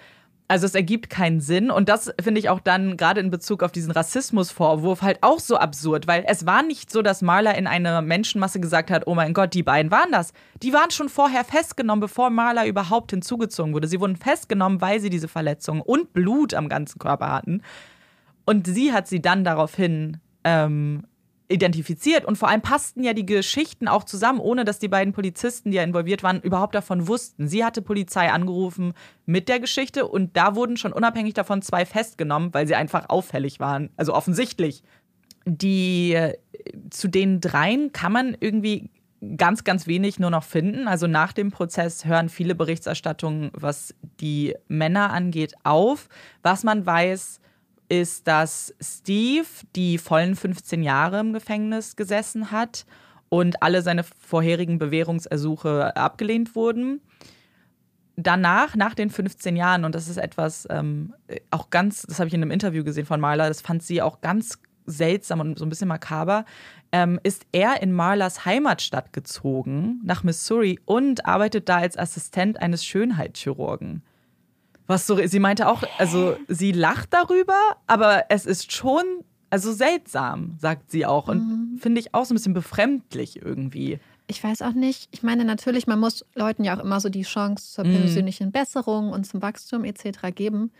[0.49, 3.73] also es ergibt keinen Sinn und das finde ich auch dann gerade in Bezug auf
[3.73, 8.01] diesen Rassismusvorwurf halt auch so absurd, weil es war nicht so, dass Marla in einer
[8.01, 10.31] Menschenmasse gesagt hat, oh mein Gott, die beiden waren das.
[10.63, 13.89] Die waren schon vorher festgenommen, bevor Marla überhaupt hinzugezogen wurde.
[13.89, 17.61] Sie wurden festgenommen, weil sie diese Verletzungen und Blut am ganzen Körper hatten.
[18.47, 21.03] Und sie hat sie dann daraufhin ähm,
[21.49, 25.71] identifiziert und vor allem passten ja die Geschichten auch zusammen, ohne dass die beiden Polizisten,
[25.71, 27.49] die ja involviert waren, überhaupt davon wussten.
[27.49, 28.93] Sie hatte Polizei angerufen
[29.25, 33.59] mit der Geschichte und da wurden schon unabhängig davon zwei festgenommen, weil sie einfach auffällig
[33.59, 34.81] waren, also offensichtlich.
[35.45, 36.17] Die
[36.89, 38.91] zu den dreien kann man irgendwie
[39.35, 40.87] ganz, ganz wenig nur noch finden.
[40.87, 46.07] Also nach dem Prozess hören viele Berichterstattungen, was die Männer angeht, auf.
[46.43, 47.41] Was man weiß,
[47.89, 52.85] ist, dass Steve die vollen 15 Jahre im Gefängnis gesessen hat
[53.29, 57.01] und alle seine vorherigen Bewährungsersuche abgelehnt wurden.
[58.15, 61.13] Danach, nach den 15 Jahren, und das ist etwas ähm,
[61.51, 64.21] auch ganz, das habe ich in einem Interview gesehen von Marla, das fand sie auch
[64.21, 66.45] ganz seltsam und so ein bisschen makaber,
[66.91, 72.85] ähm, ist er in Marlas Heimatstadt gezogen, nach Missouri, und arbeitet da als Assistent eines
[72.85, 74.01] Schönheitschirurgen.
[74.87, 79.03] Was so, sie meinte auch, also sie lacht darüber, aber es ist schon,
[79.49, 81.27] also seltsam, sagt sie auch.
[81.27, 81.77] Und mhm.
[81.77, 83.99] finde ich auch so ein bisschen befremdlich irgendwie.
[84.27, 85.09] Ich weiß auch nicht.
[85.11, 87.97] Ich meine, natürlich, man muss Leuten ja auch immer so die Chance zur mhm.
[87.97, 90.33] persönlichen Besserung und zum Wachstum etc.
[90.33, 90.71] geben.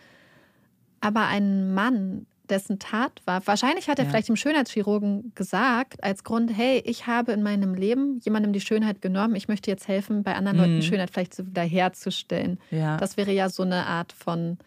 [1.02, 3.46] Aber ein Mann, dessen Tat war.
[3.46, 4.10] Wahrscheinlich hat er ja.
[4.10, 9.02] vielleicht dem Schönheitschirurgen gesagt, als Grund, hey, ich habe in meinem Leben jemandem die Schönheit
[9.02, 10.64] genommen, ich möchte jetzt helfen, bei anderen mhm.
[10.64, 12.60] Leuten Schönheit vielleicht so wiederherzustellen.
[12.72, 12.98] Ja.
[12.98, 14.58] Das wäre ja so eine Art von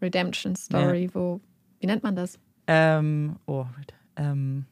[0.00, 1.14] Redemption Story, ja.
[1.14, 1.40] wo
[1.80, 2.38] Wie nennt man das?
[2.66, 3.66] Ähm, oh,
[4.16, 4.66] ähm,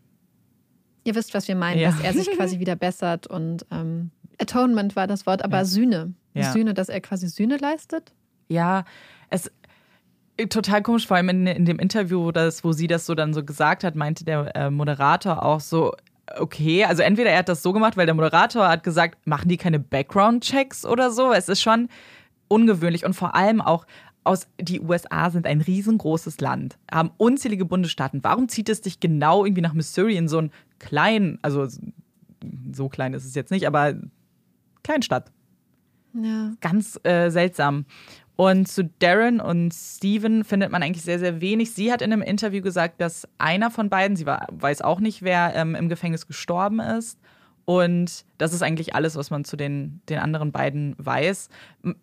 [1.05, 1.90] Ihr wisst, was wir meinen, Ja.
[1.90, 5.64] dass er sich quasi wieder bessert und ähm, Atonement war das Wort, aber.
[5.64, 6.14] Sühne.
[6.34, 8.12] Sühne, dass er quasi Sühne leistet.
[8.48, 8.84] Ja,
[9.28, 9.50] es
[10.49, 13.45] total komisch, vor allem in, in dem Interview, das, wo sie das so dann so
[13.45, 15.95] gesagt hat, meinte der äh, Moderator auch so,
[16.38, 19.57] okay, also entweder er hat das so gemacht, weil der Moderator hat gesagt, machen die
[19.57, 21.32] keine Background-Checks oder so.
[21.32, 21.88] Es ist schon
[22.49, 23.86] ungewöhnlich und vor allem auch
[24.24, 28.22] aus, die USA sind ein riesengroßes Land, haben unzählige Bundesstaaten.
[28.22, 31.66] Warum zieht es dich genau irgendwie nach Missouri in so einen kleinen, also
[32.72, 33.95] so klein ist es jetzt nicht, aber
[34.84, 35.32] Kleinstadt?
[36.14, 36.53] Ja.
[36.61, 37.86] ganz äh, seltsam.
[38.43, 41.74] Und zu Darren und Steven findet man eigentlich sehr, sehr wenig.
[41.74, 45.22] Sie hat in einem Interview gesagt, dass einer von beiden, sie war, weiß auch nicht,
[45.22, 47.20] wer ähm, im Gefängnis gestorben ist.
[47.66, 51.51] Und das ist eigentlich alles, was man zu den, den anderen beiden weiß.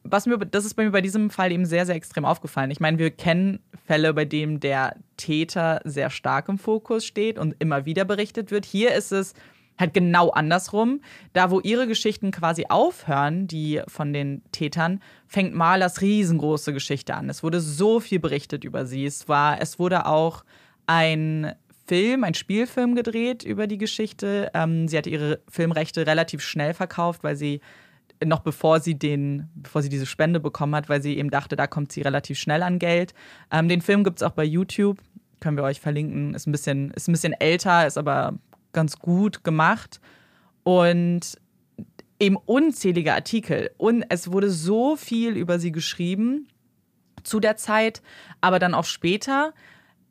[0.04, 2.72] Was mir, das ist bei mir bei diesem Fall eben sehr, sehr extrem aufgefallen.
[2.72, 7.54] Ich meine, wir kennen Fälle, bei denen der Täter sehr stark im Fokus steht und
[7.60, 8.64] immer wieder berichtet wird.
[8.64, 9.34] Hier ist es
[9.80, 11.02] halt genau andersrum.
[11.34, 17.30] Da, wo ihre Geschichten quasi aufhören, die von den Tätern, fängt Marlers riesengroße Geschichte an.
[17.30, 19.06] Es wurde so viel berichtet über sie.
[19.06, 20.44] Es, war, es wurde auch
[20.86, 21.54] ein
[21.88, 24.52] Film, ein Spielfilm gedreht über die Geschichte.
[24.54, 27.62] Ähm, sie hatte ihre Filmrechte relativ schnell verkauft, weil sie
[28.24, 31.68] noch bevor sie den, bevor sie diese Spende bekommen hat, weil sie eben dachte, da
[31.68, 33.14] kommt sie relativ schnell an Geld.
[33.50, 35.00] Ähm, den Film gibt es auch bei YouTube,
[35.40, 36.34] können wir euch verlinken.
[36.34, 38.34] Ist ein bisschen, ist ein bisschen älter, ist aber
[38.72, 39.99] ganz gut gemacht.
[40.63, 41.39] Und
[42.20, 43.72] eben unzählige Artikel.
[43.78, 46.47] Und es wurde so viel über sie geschrieben
[47.24, 48.01] zu der Zeit,
[48.41, 49.53] aber dann auch später.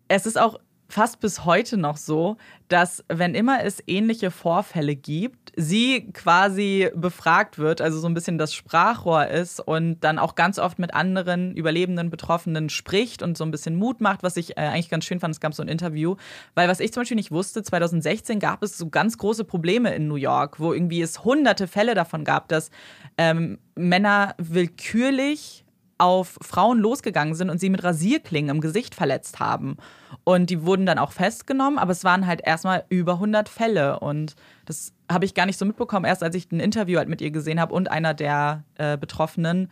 [0.09, 0.59] Es ist auch
[0.89, 7.59] fast bis heute noch so, dass wenn immer es ähnliche Vorfälle gibt, sie quasi befragt
[7.59, 11.55] wird, also so ein bisschen das Sprachrohr ist und dann auch ganz oft mit anderen
[11.55, 15.21] Überlebenden, Betroffenen spricht und so ein bisschen Mut macht, was ich äh, eigentlich ganz schön
[15.21, 15.35] fand.
[15.35, 16.17] Es gab so ein Interview,
[16.55, 20.09] weil was ich zum Beispiel nicht wusste, 2016 gab es so ganz große Probleme in
[20.09, 22.71] New York, wo irgendwie es hunderte Fälle davon gab, dass
[23.19, 25.65] ähm, Männer willkürlich
[25.99, 29.77] auf Frauen losgegangen sind und sie mit Rasierklingen im Gesicht verletzt haben.
[30.25, 33.99] Und die wurden dann auch festgenommen, aber es waren halt erstmal über 100 Fälle.
[33.99, 37.21] Und das habe ich gar nicht so mitbekommen, erst als ich ein Interview halt mit
[37.21, 39.71] ihr gesehen habe und einer der äh, Betroffenen,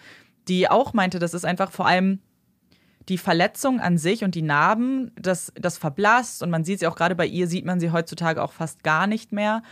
[0.48, 2.20] die auch meinte, das ist einfach vor allem
[3.08, 6.96] die Verletzung an sich und die Narben, das, das verblasst und man sieht sie auch
[6.96, 9.62] gerade bei ihr, sieht man sie heutzutage auch fast gar nicht mehr.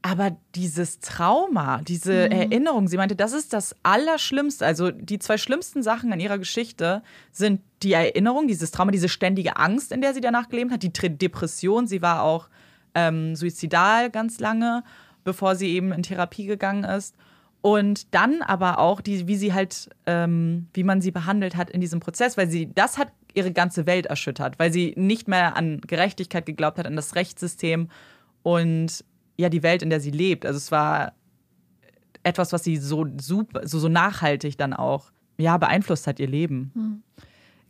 [0.00, 4.64] Aber dieses Trauma, diese Erinnerung, sie meinte, das ist das Allerschlimmste.
[4.64, 9.56] Also die zwei schlimmsten Sachen an ihrer Geschichte sind die Erinnerung, dieses Trauma, diese ständige
[9.56, 11.88] Angst, in der sie danach gelebt hat, die Depression.
[11.88, 12.48] Sie war auch
[12.94, 14.84] ähm, suizidal ganz lange,
[15.24, 17.16] bevor sie eben in Therapie gegangen ist.
[17.60, 21.80] Und dann aber auch, die, wie sie halt, ähm, wie man sie behandelt hat in
[21.80, 25.80] diesem Prozess, weil sie, das hat ihre ganze Welt erschüttert, weil sie nicht mehr an
[25.80, 27.88] Gerechtigkeit geglaubt hat, an das Rechtssystem
[28.44, 29.04] und
[29.38, 30.44] ja, die Welt, in der sie lebt.
[30.44, 31.12] Also es war
[32.22, 37.02] etwas, was sie so super, so, so nachhaltig dann auch ja, beeinflusst hat, ihr Leben.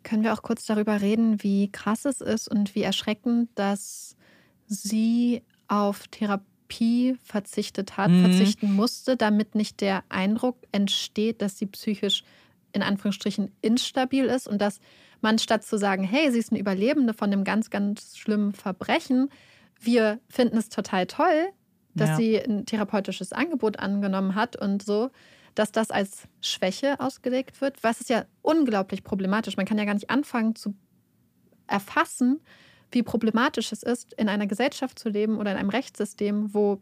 [0.02, 4.16] Können wir auch kurz darüber reden, wie krass es ist und wie erschreckend, dass
[4.66, 8.22] sie auf Therapie verzichtet hat, Mhm.
[8.22, 12.24] verzichten musste, damit nicht der Eindruck entsteht, dass sie psychisch
[12.72, 14.80] in Anführungsstrichen instabil ist und dass
[15.20, 19.28] man statt zu sagen, hey, sie ist eine Überlebende von einem ganz, ganz schlimmen Verbrechen,
[19.80, 21.48] wir finden es total toll,
[21.99, 22.16] dass Ja.
[22.16, 25.11] sie ein therapeutisches Angebot angenommen hat und so,
[25.55, 29.57] dass das als Schwäche ausgelegt wird, was ist ja unglaublich problematisch.
[29.57, 30.74] Man kann ja gar nicht anfangen zu
[31.66, 32.40] erfassen,
[32.92, 36.80] wie problematisch es ist, in einer Gesellschaft zu leben oder in einem Rechtssystem, wo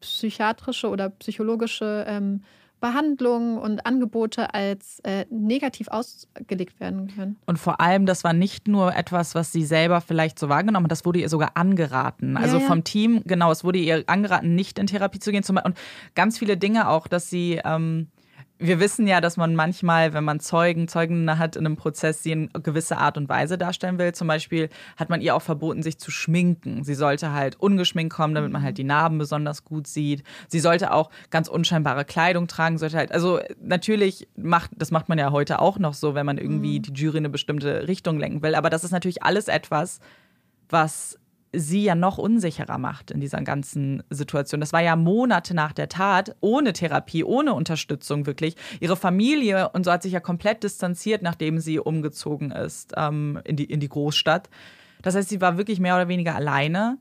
[0.00, 2.42] psychiatrische oder psychologische ähm,
[2.80, 7.36] Behandlungen und Angebote als äh, negativ ausgelegt werden können.
[7.46, 10.90] Und vor allem, das war nicht nur etwas, was sie selber vielleicht so wahrgenommen hat,
[10.90, 12.36] das wurde ihr sogar angeraten.
[12.36, 12.68] Also Ja, ja.
[12.68, 15.42] vom Team, genau, es wurde ihr angeraten, nicht in Therapie zu gehen.
[15.46, 15.76] Und
[16.14, 18.08] ganz viele Dinge auch, dass sie, ähm,
[18.58, 22.32] wir wissen ja, dass man manchmal, wenn man Zeugen, Zeugen hat in einem Prozess, sie
[22.32, 24.12] in gewisse Art und Weise darstellen will.
[24.12, 26.82] Zum Beispiel hat man ihr auch verboten, sich zu schminken.
[26.82, 30.22] Sie sollte halt ungeschminkt kommen, damit man halt die Narben besonders gut sieht.
[30.48, 35.18] Sie sollte auch ganz unscheinbare Kleidung tragen, sollte halt, also natürlich macht, das macht man
[35.18, 38.42] ja heute auch noch so, wenn man irgendwie die Jury in eine bestimmte Richtung lenken
[38.42, 38.54] will.
[38.54, 40.00] Aber das ist natürlich alles etwas,
[40.68, 41.18] was
[41.56, 44.60] sie ja noch unsicherer macht in dieser ganzen Situation.
[44.60, 48.56] Das war ja Monate nach der Tat, ohne Therapie, ohne Unterstützung wirklich.
[48.80, 53.56] Ihre Familie und so hat sich ja komplett distanziert, nachdem sie umgezogen ist ähm, in,
[53.56, 54.50] die, in die Großstadt.
[55.02, 56.98] Das heißt, sie war wirklich mehr oder weniger alleine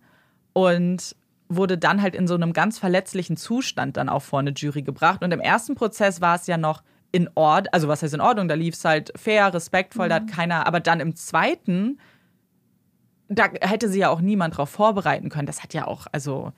[0.53, 1.15] und
[1.47, 5.23] wurde dann halt in so einem ganz verletzlichen Zustand dann auch vor eine Jury gebracht.
[5.23, 6.81] Und im ersten Prozess war es ja noch
[7.11, 10.27] in Ordnung, also was heißt in Ordnung, da lief es halt fair, respektvoll, da hat
[10.27, 11.97] keiner, aber dann im zweiten
[13.29, 15.47] da hätte sie ja auch niemand drauf vorbereiten können.
[15.47, 16.51] Das hat ja auch, also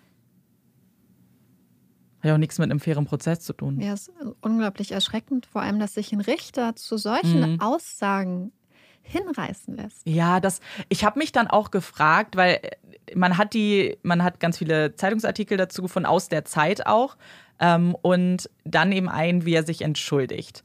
[2.19, 3.79] hat ja auch nichts mit einem fairen Prozess zu tun.
[3.79, 7.61] Ja, es ist unglaublich erschreckend, vor allem, dass sich ein Richter zu solchen Mhm.
[7.61, 8.51] Aussagen
[9.03, 10.01] hinreißen lässt.
[10.05, 10.59] Ja, das.
[10.89, 14.95] Ich habe mich dann auch gefragt, weil äh, man hat die, man hat ganz viele
[14.95, 17.15] Zeitungsartikel dazu gefunden aus der Zeit auch
[17.59, 20.63] ähm, und dann eben ein, wie er sich entschuldigt.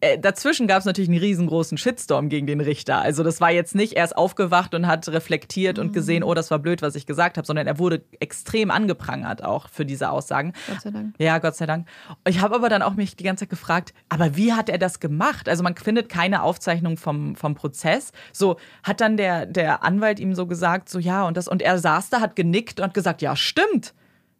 [0.00, 3.00] Äh, dazwischen gab es natürlich einen riesengroßen Shitstorm gegen den Richter.
[3.00, 6.60] Also das war jetzt nicht erst aufgewacht und hat reflektiert und gesehen, oh, das war
[6.60, 10.52] blöd, was ich gesagt habe, sondern er wurde extrem angeprangert auch für diese Aussagen.
[10.68, 11.14] Gott sei Dank.
[11.18, 11.88] Ja, Gott sei Dank.
[12.28, 15.00] Ich habe aber dann auch mich die ganze Zeit gefragt, aber wie hat er das
[15.00, 15.48] gemacht?
[15.48, 18.12] Also man findet keine Aufzeichnung vom, vom Prozess.
[18.32, 21.78] So hat dann der, der Anwalt ihm so gesagt, so ja, und das, und er
[21.78, 23.94] saß da, hat genickt und gesagt, ja, stimmt.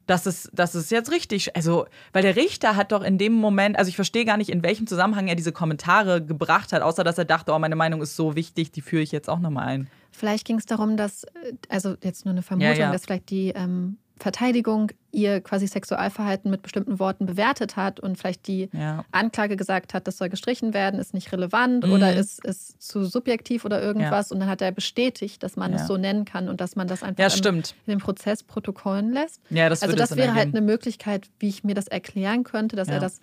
[0.08, 1.54] Das ist, das ist jetzt richtig.
[1.54, 4.62] Also, weil der Richter hat doch in dem Moment, also ich verstehe gar nicht, in
[4.62, 8.16] welchem Zusammenhang er diese Kommentare gebracht hat, außer dass er dachte, oh, meine Meinung ist
[8.16, 9.90] so wichtig, die führe ich jetzt auch nochmal ein.
[10.10, 11.28] Vielleicht ging es darum, dass, äh,
[11.68, 12.92] also jetzt nur eine Vermutung, Ja, ja.
[12.92, 18.46] dass vielleicht die ähm, Verteidigung ihr quasi Sexualverhalten mit bestimmten Worten bewertet hat und vielleicht
[18.46, 19.04] die Ja.
[19.10, 21.92] Anklage gesagt hat, das soll gestrichen werden, ist nicht relevant Mhm.
[21.92, 24.30] oder ist, ist zu subjektiv oder irgendwas.
[24.32, 25.78] Und dann hat er bestätigt, dass man Ja.
[25.78, 29.12] es so nennen kann und dass man das einfach Ja, im, in den Prozess protokollen
[29.12, 29.40] lässt.
[29.50, 32.88] Ja, das also das wäre halt eine Möglichkeit, wie ich mir das erklären könnte, dass
[32.88, 32.94] Ja.
[32.94, 33.20] er das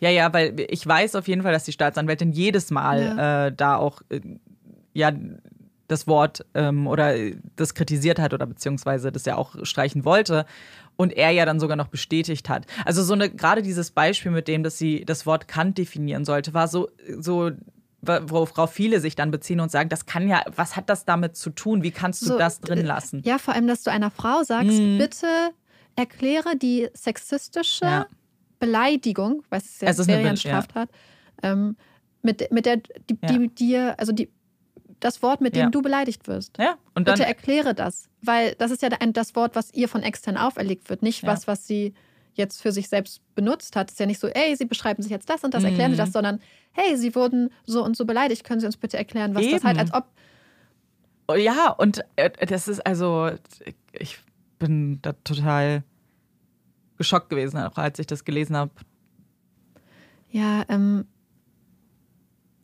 [0.00, 3.76] Ja, ja, weil ich weiß auf jeden Fall, dass die Staatsanwältin jedes Mal äh, da
[3.76, 4.20] auch äh,
[4.92, 5.10] ja
[5.88, 7.14] das Wort ähm, oder
[7.56, 10.46] das kritisiert hat oder beziehungsweise das ja auch streichen wollte
[10.96, 12.66] und er ja dann sogar noch bestätigt hat.
[12.84, 16.54] Also so eine gerade dieses Beispiel mit dem, dass sie das Wort Kant definieren sollte,
[16.54, 17.50] war so so
[18.02, 21.50] worauf viele sich dann beziehen und sagen, das kann ja, was hat das damit zu
[21.50, 21.82] tun?
[21.82, 23.20] Wie kannst du So, das drin äh, lassen?
[23.24, 24.98] Ja, vor allem, dass du einer Frau sagst, Mhm.
[24.98, 25.26] bitte
[25.96, 28.06] erkläre die sexistische Ja.
[28.60, 30.36] Beleidigung, was es ja ist eine wäre ja.
[30.36, 30.88] Straftat,
[31.42, 31.76] ähm,
[32.22, 33.28] mit, mit der die, Ja.
[33.38, 34.30] die dir, also die,
[35.00, 35.70] das Wort, mit dem Ja.
[35.70, 36.58] du beleidigt wirst.
[36.58, 40.02] Ja, und dann Bitte erkläre das, weil das ist ja das Wort, was ihr von
[40.02, 41.28] extern auferlegt wird, nicht Ja.
[41.28, 41.94] was, was sie
[42.34, 43.88] jetzt für sich selbst benutzt hat.
[43.88, 45.96] Es ist ja nicht so, ey, sie beschreiben sich jetzt das und das, erklären sie
[45.96, 46.04] Mhm.
[46.04, 46.40] das, sondern
[46.72, 49.64] hey, sie wurden so und so beleidigt, können Sie uns bitte erklären, was das Eben.
[49.64, 50.04] halt, als ob
[51.36, 53.30] Ja, und äh, das ist also,
[53.92, 54.18] ich
[54.58, 55.82] bin da total
[56.98, 58.70] geschockt gewesen, auch als ich das gelesen habe.
[60.30, 61.06] Ja, ähm,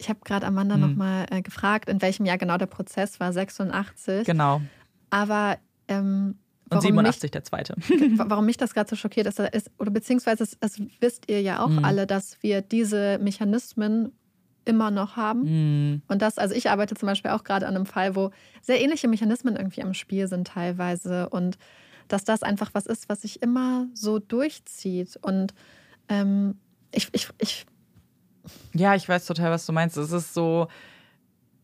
[0.03, 0.81] ich habe gerade Amanda Hm.
[0.83, 4.27] nochmal äh, gefragt, in welchem Jahr genau der Prozess war, 86.
[4.27, 4.61] Genau.
[5.11, 7.75] Aber ähm, Und warum, 87 der zweite.
[7.89, 11.41] Mich, warum mich das gerade so schockiert ist, ist, oder beziehungsweise es, es wisst ihr
[11.43, 11.85] ja auch Mhm.
[11.85, 14.13] alle, dass wir diese Mechanismen
[14.65, 15.45] immer noch haben.
[15.47, 16.03] Hm.
[16.09, 18.31] Und das, also ich arbeite zum Beispiel auch gerade an einem Fall, wo
[18.61, 21.59] sehr ähnliche Mechanismen irgendwie am Spiel sind teilweise und
[22.09, 25.19] dass das einfach was ist, was sich immer so durchzieht.
[25.23, 25.55] Und
[26.09, 26.57] ähm,
[26.93, 27.67] ich, ich, ich
[28.75, 29.97] Ja, ich weiß total, was du meinst.
[29.97, 30.69] Es ist so,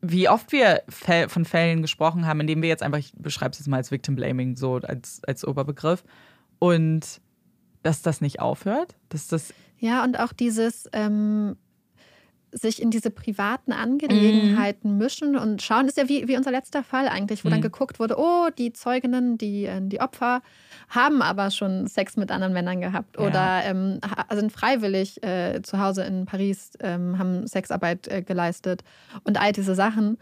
[0.01, 0.83] wie oft wir
[1.29, 4.15] von Fällen gesprochen haben, indem wir jetzt einfach, ich beschreibe es jetzt mal als Victim
[4.17, 6.05] Blaming, so als, als Oberbegriff.
[6.59, 7.21] Und
[7.83, 11.57] dass das nicht aufhört, dass das Ja, und auch dieses ähm,
[12.53, 17.09] sich in diese privaten Angelegenheiten mischen und schauen, ist ja wie, wie unser letzter Fall
[17.09, 17.63] eigentlich, wo dann Mhm.
[17.65, 20.41] geguckt wurde, oh, die Zeuginnen, die, äh, die Opfer
[20.89, 23.27] haben aber schon Sex mit anderen Männern gehabt Ja.
[23.27, 28.83] oder ähm, ha- sind freiwillig äh, zu Hause in Paris, ähm, haben Sexarbeit äh, geleistet
[29.25, 30.19] und all diese Sachen.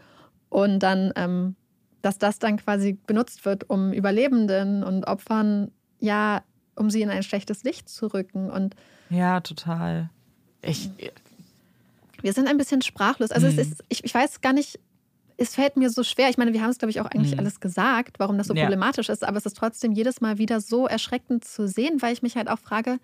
[0.49, 1.55] Und dann, ähm,
[2.01, 6.43] dass das dann quasi benutzt wird, um Überlebenden und Opfern, ja,
[6.75, 8.49] um sie in ein schlechtes Licht zu rücken.
[8.49, 8.75] Und
[9.09, 10.09] Ja, total.
[10.61, 10.89] Ich,
[12.21, 13.31] Wir sind ein bisschen sprachlos.
[13.31, 13.53] Also Mhm.
[13.53, 14.79] es ist, ich, ich weiß gar nicht,
[15.37, 16.29] es fällt mir so schwer.
[16.29, 17.39] Ich meine, wir haben es, glaube ich, auch eigentlich Mhm.
[17.39, 18.63] alles gesagt, warum das so Ja.
[18.63, 22.23] problematisch ist, aber es ist trotzdem jedes Mal wieder so erschreckend zu sehen, weil ich
[22.23, 22.97] mich halt auch frage,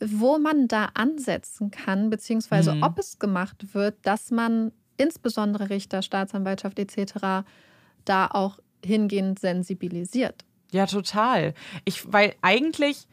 [0.00, 2.82] wo man da ansetzen kann, beziehungsweise Mhm.
[2.82, 7.44] ob es gemacht wird, dass man insbesondere Richter, Staatsanwaltschaft etc.
[8.04, 10.44] da auch hingehend sensibilisiert.
[10.72, 11.54] Ja, total.
[11.84, 13.06] Ich, weil eigentlich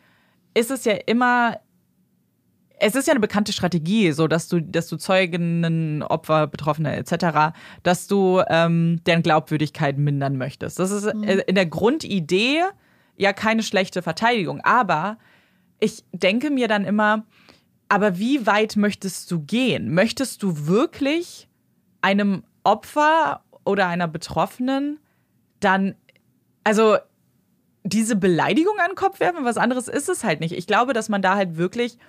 [0.55, 1.59] ist es ja immer,
[2.81, 7.53] es ist ja eine bekannte Strategie, so dass du, dass du Zeuginnen, Opfer, Betroffene etc.,
[7.83, 10.79] dass du ähm, deren Glaubwürdigkeit mindern möchtest.
[10.79, 12.61] Das ist äh, in der Grundidee
[13.17, 14.61] ja keine schlechte Verteidigung.
[14.61, 15.19] Aber
[15.79, 17.25] ich denke mir dann immer,
[17.87, 19.93] aber wie weit möchtest du gehen?
[19.93, 21.47] Möchtest du wirklich
[22.01, 24.99] einem Opfer oder einer Betroffenen
[25.59, 25.93] dann,
[26.63, 26.97] also
[27.83, 30.53] diese Beleidigung an den Kopf werfen, was anderes ist es halt nicht.
[30.53, 31.99] Ich glaube, dass man da halt wirklich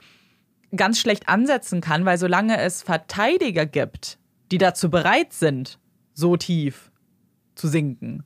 [0.75, 4.19] ganz schlecht ansetzen kann, weil solange es Verteidiger gibt,
[4.51, 5.79] die dazu bereit sind,
[6.15, 6.91] so tief
[7.55, 8.25] zu sinken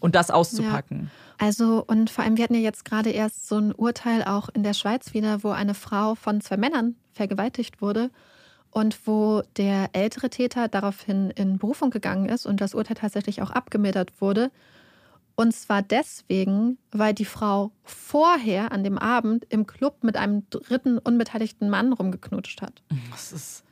[0.00, 1.10] und das auszupacken.
[1.38, 4.62] Also, und vor allem, wir hatten ja jetzt gerade erst so ein Urteil auch in
[4.62, 8.10] der Schweiz wieder, wo eine Frau von zwei Männern vergewaltigt wurde.
[8.76, 13.50] und wo der ältere Täter daraufhin in Berufung gegangen ist und das Urteil tatsächlich auch
[13.50, 14.50] abgemildert wurde.
[15.36, 20.98] Und zwar deswegen, weil die Frau vorher an dem Abend im Club mit einem dritten
[20.98, 22.82] unbeteiligten Mann rumgeknutscht hat.
[23.12, 23.64] Das ist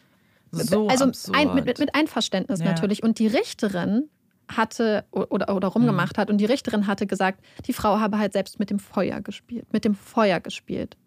[0.52, 2.66] so also ein, mit, mit Einverständnis Ja.
[2.66, 3.02] natürlich.
[3.02, 4.08] Und die Richterin
[4.48, 8.58] hatte oder, oder rumgemacht hat und die Richterin hatte gesagt, die Frau habe halt selbst
[8.58, 10.98] mit dem Feuer gespielt, mit dem Feuer gespielt.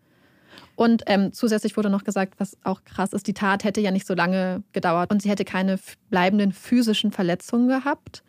[0.75, 4.07] Und ähm, zusätzlich wurde noch gesagt, was auch krass ist, die Tat hätte ja nicht
[4.07, 5.79] so lange gedauert und sie hätte keine
[6.09, 8.23] bleibenden physischen Verletzungen gehabt.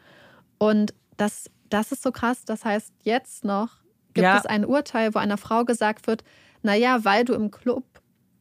[0.58, 2.44] Und das, das ist so krass.
[2.44, 3.68] Das heißt, jetzt noch
[4.14, 4.36] gibt Ja.
[4.38, 6.24] es ein Urteil, wo einer Frau gesagt wird,
[6.62, 7.84] naja, weil du im Club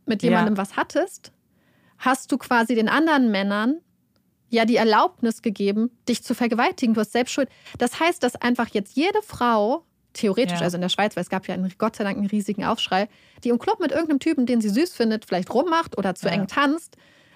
[0.06, 0.30] mit Ja.
[0.30, 1.32] jemandem was hattest,
[1.98, 3.78] hast du quasi den anderen Männern
[4.50, 6.94] ja die Erlaubnis gegeben, dich zu vergewaltigen.
[6.94, 7.50] Du hast selbst Schuld.
[7.78, 10.66] Das heißt, dass einfach jetzt jede Frau, theoretisch, Ja.
[10.66, 13.10] also in der Schweiz, weil es gab ja einen, Gott sei Dank einen riesigen Aufschrei,
[13.44, 16.34] die im Club mit irgendeinem Typen, den sie süß findet, vielleicht rummacht oder zu Ja.
[16.34, 16.96] eng tanzt,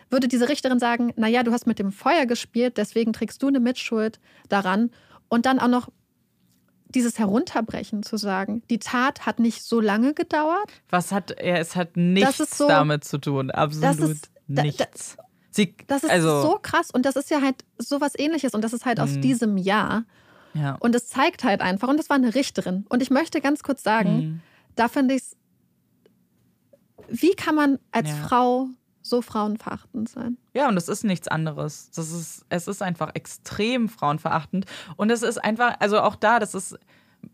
[0.09, 3.59] würde diese Richterin sagen, naja, du hast mit dem Feuer gespielt, deswegen trägst du eine
[3.59, 4.19] Mitschuld
[4.49, 4.89] daran.
[5.31, 5.87] Und dann auch noch
[6.89, 10.69] dieses Herunterbrechen zu sagen, die Tat hat nicht so lange gedauert.
[10.89, 11.57] Was hat er?
[11.59, 13.49] Es hat nichts so- damit zu tun.
[13.49, 15.15] Absolut ist- da- da- nichts.
[15.51, 18.73] Sie, Das ist also, so krass und das ist ja halt sowas ähnliches und das
[18.73, 19.21] ist halt aus Mhm.
[19.21, 20.03] diesem Jahr.
[20.53, 20.75] ja.
[20.81, 22.85] Und es zeigt halt einfach, und das war eine Richterin.
[22.89, 24.41] Und ich möchte ganz kurz sagen, Mhm.
[24.75, 25.37] da finde ich es,
[27.07, 28.15] wie kann man als Ja.
[28.15, 28.67] Frau
[29.01, 30.37] so frauenverachtend sein?
[30.53, 31.91] Ja, und es ist nichts anderes.
[31.91, 34.65] Das ist, es ist einfach extrem frauenverachtend.
[34.95, 36.77] Und es ist einfach, also auch da, das ist,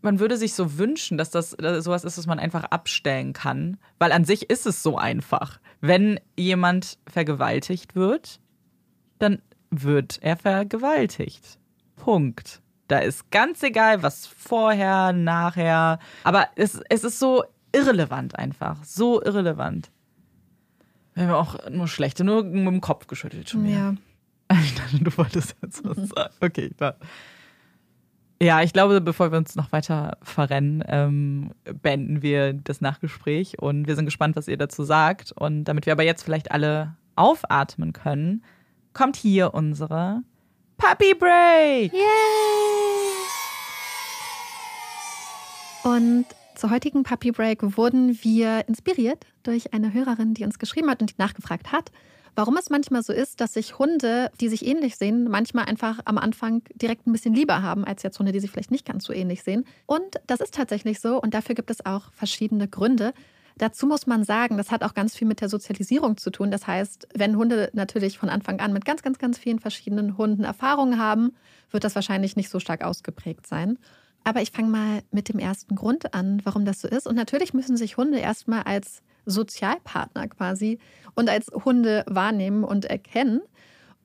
[0.02, 3.78] man würde sich so wünschen, dass das sowas ist, was man einfach abstellen kann.
[3.98, 5.60] Weil an sich ist es so einfach.
[5.80, 8.40] Wenn jemand vergewaltigt wird,
[9.18, 11.58] dann wird er vergewaltigt.
[11.96, 12.62] Punkt.
[12.88, 15.98] Da ist ganz egal, was vorher, nachher.
[16.24, 18.82] Aber es, es ist so irrelevant einfach.
[18.84, 19.90] So irrelevant.
[21.18, 23.96] Wir haben auch nur schlechte, nur mit dem Kopf geschüttelt schon wieder.
[24.50, 26.32] Ich dachte, du wolltest jetzt was sagen.
[26.40, 26.96] Okay, klar.
[28.40, 31.50] Ja, ich glaube, bevor wir uns noch weiter verrennen, ähm,
[31.82, 35.32] beenden wir das Nachgespräch und wir sind gespannt, was ihr dazu sagt.
[35.32, 38.42] Und damit wir aber jetzt vielleicht alle aufatmen können,
[38.94, 40.22] kommt hier unsere
[40.78, 41.92] Puppy Break.
[45.82, 46.24] Und
[46.58, 51.10] zur heutigen Puppy Break wurden wir inspiriert durch eine Hörerin, die uns geschrieben hat und
[51.10, 51.92] die nachgefragt hat,
[52.34, 56.18] warum es manchmal so ist, dass sich Hunde, die sich ähnlich sehen, manchmal einfach am
[56.18, 59.12] Anfang direkt ein bisschen lieber haben als jetzt Hunde, die sich vielleicht nicht ganz so
[59.12, 59.66] ähnlich sehen.
[59.86, 63.14] Und das ist tatsächlich so und dafür gibt es auch verschiedene Gründe.
[63.56, 66.50] Dazu muss man sagen, das hat auch ganz viel mit der Sozialisierung zu tun.
[66.50, 70.42] Das heißt, wenn Hunde natürlich von Anfang an mit ganz, ganz, ganz vielen verschiedenen Hunden
[70.42, 71.36] Erfahrungen haben,
[71.70, 73.78] wird das wahrscheinlich nicht so stark ausgeprägt sein.
[74.24, 77.06] Aber ich fange mal mit dem ersten Grund an, warum das so ist.
[77.06, 80.78] Und natürlich müssen sich Hunde erstmal als Sozialpartner quasi
[81.14, 83.40] und als Hunde wahrnehmen und erkennen.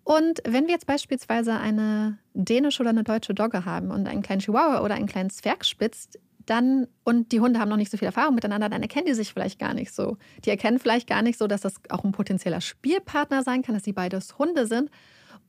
[0.04, 4.42] Und wenn wir jetzt beispielsweise eine dänische oder eine deutsche Dogge haben und einen kleinen
[4.42, 6.10] Chihuahua oder einen kleinen Zwergspitz,
[6.46, 9.32] dann, und die Hunde haben noch nicht so viel Erfahrung miteinander, dann erkennen die sich
[9.32, 10.18] vielleicht gar nicht so.
[10.44, 13.86] Die erkennen vielleicht gar nicht so, dass das auch ein potenzieller Spielpartner sein kann, dass
[13.86, 14.90] sie beides Hunde sind.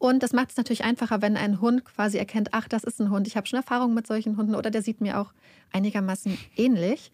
[0.05, 3.09] Und das macht es natürlich einfacher, wenn ein Hund quasi erkennt, ach, das ist ein
[3.09, 5.33] Hund, ich habe schon Erfahrung mit solchen Hunden oder der sieht mir auch
[5.73, 7.11] einigermaßen ähnlich.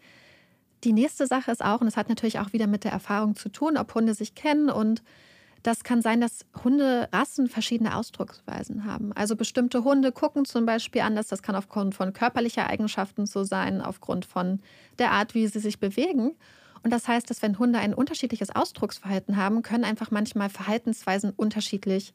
[0.83, 3.47] Die nächste Sache ist auch, und das hat natürlich auch wieder mit der Erfahrung zu
[3.47, 5.03] tun, ob Hunde sich kennen und
[5.63, 9.13] das kann sein, dass Hunderassen verschiedene Ausdrucksweisen haben.
[9.13, 11.27] Also bestimmte Hunde gucken zum Beispiel anders.
[11.27, 14.59] Das kann aufgrund von körperlicher Eigenschaften so sein, aufgrund von
[14.99, 16.31] der Art, wie sie sich bewegen.
[16.83, 22.13] Und das heißt, dass wenn Hunde ein unterschiedliches Ausdrucksverhalten haben, können einfach manchmal Verhaltensweisen unterschiedlich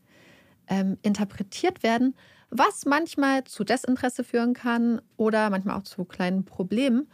[0.69, 2.14] ähm, interpretiert werden,
[2.51, 7.09] was manchmal zu Desinteresse führen kann oder manchmal auch zu kleinen Problemen.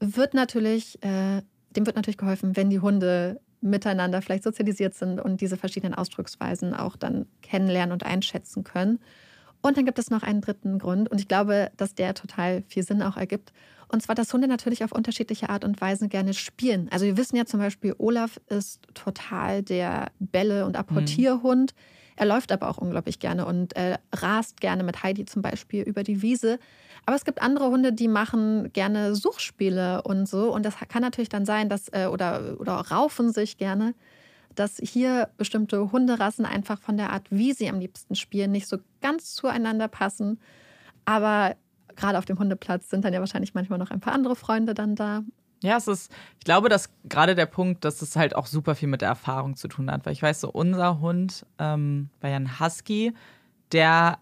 [0.00, 1.42] Wird natürlich, äh,
[1.76, 6.74] dem wird natürlich geholfen, wenn die Hunde miteinander vielleicht sozialisiert sind und diese verschiedenen Ausdrucksweisen
[6.74, 8.98] auch dann kennenlernen und einschätzen können.
[9.62, 12.82] Und dann gibt es noch einen dritten Grund und ich glaube, dass der total viel
[12.82, 13.52] Sinn auch ergibt.
[13.88, 16.88] Und zwar, dass Hunde natürlich auf unterschiedliche Art und Weise gerne spielen.
[16.90, 21.74] Also wir wissen ja zum Beispiel, Olaf ist total der Bälle- und Apportierhund.
[22.20, 26.02] Er läuft aber auch unglaublich gerne und äh, rast gerne mit Heidi zum Beispiel über
[26.02, 26.58] die Wiese.
[27.06, 30.52] Aber es gibt andere Hunde, die machen gerne Suchspiele und so.
[30.52, 33.94] Und das kann natürlich dann sein, dass, äh, oder, oder raufen sich gerne,
[34.54, 38.76] dass hier bestimmte Hunderassen einfach von der Art, wie sie am liebsten spielen, nicht so
[39.00, 40.40] ganz zueinander passen.
[41.06, 41.56] Aber
[41.96, 44.94] gerade auf dem Hundeplatz sind dann ja wahrscheinlich manchmal noch ein paar andere Freunde dann
[44.94, 45.22] da.
[45.62, 48.88] Ja, es ist, ich glaube, dass gerade der Punkt, dass es halt auch super viel
[48.88, 50.06] mit der Erfahrung zu tun hat.
[50.06, 53.12] Weil ich weiß, so unser Hund ähm, war ja ein Husky,
[53.72, 54.18] der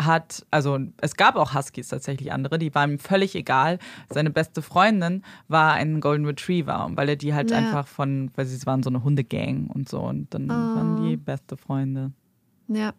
[0.00, 3.78] hat, also es gab auch Huskies tatsächlich andere, die waren ihm völlig egal.
[4.10, 7.58] Seine beste Freundin war ein Golden Retriever, weil er die halt Ja.
[7.58, 11.02] einfach von, weil sie waren so eine Hundegang und so und dann waren Oh.
[11.08, 12.10] die beste Freunde.
[12.68, 12.94] Ja.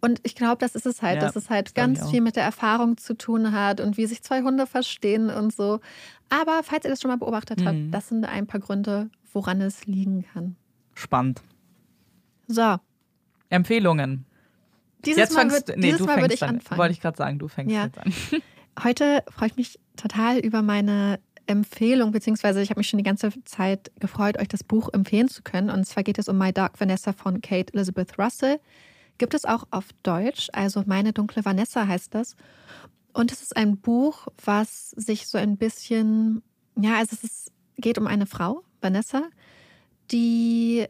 [0.00, 2.44] Und ich glaube, das ist es halt, Ja, dass es halt ganz viel mit der
[2.44, 5.80] Erfahrung zu tun hat und wie sich zwei Hunde verstehen und so.
[6.30, 7.90] Aber falls ihr das schon mal beobachtet habt, Mhm.
[7.90, 10.56] das sind ein paar Gründe, woran es liegen kann.
[10.94, 11.42] Spannend.
[12.46, 12.76] So,
[13.48, 14.24] Empfehlungen.
[15.04, 16.50] dieses Jetzt Mal, fängst wird, nee, dieses du Mal würde ich an.
[16.56, 16.78] anfangen.
[16.78, 17.84] Wollte ich gerade sagen, du fängst Ja.
[17.84, 18.12] jetzt an.
[18.84, 23.30] Heute freue ich mich total über meine Empfehlung, beziehungsweise ich habe mich schon die ganze
[23.44, 25.68] Zeit gefreut, euch das Buch empfehlen zu können.
[25.70, 28.60] Und zwar geht es um My Dark Vanessa von Kate Elizabeth Russell.
[29.20, 32.36] Gibt es auch auf Deutsch, also Meine dunkle Vanessa heißt das.
[33.12, 36.42] Und es ist ein Buch, was sich so ein bisschen,
[36.74, 39.24] ja, also es ist, geht um eine Frau, Vanessa,
[40.10, 40.86] die,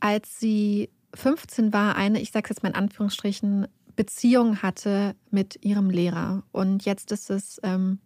[0.00, 5.90] als sie 15 war, eine, ich sage jetzt mal in Anführungsstrichen, Beziehung hatte mit ihrem
[5.90, 6.44] Lehrer.
[6.50, 7.98] Und jetzt ist es, ähm,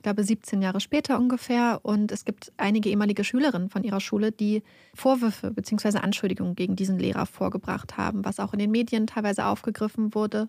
[0.00, 1.80] ich glaube, 17 Jahre später ungefähr.
[1.82, 4.62] Und es gibt einige ehemalige Schülerinnen von ihrer Schule, die
[4.94, 5.98] Vorwürfe bzw.
[5.98, 10.48] Anschuldigungen gegen diesen Lehrer vorgebracht haben, was auch in den Medien teilweise aufgegriffen wurde.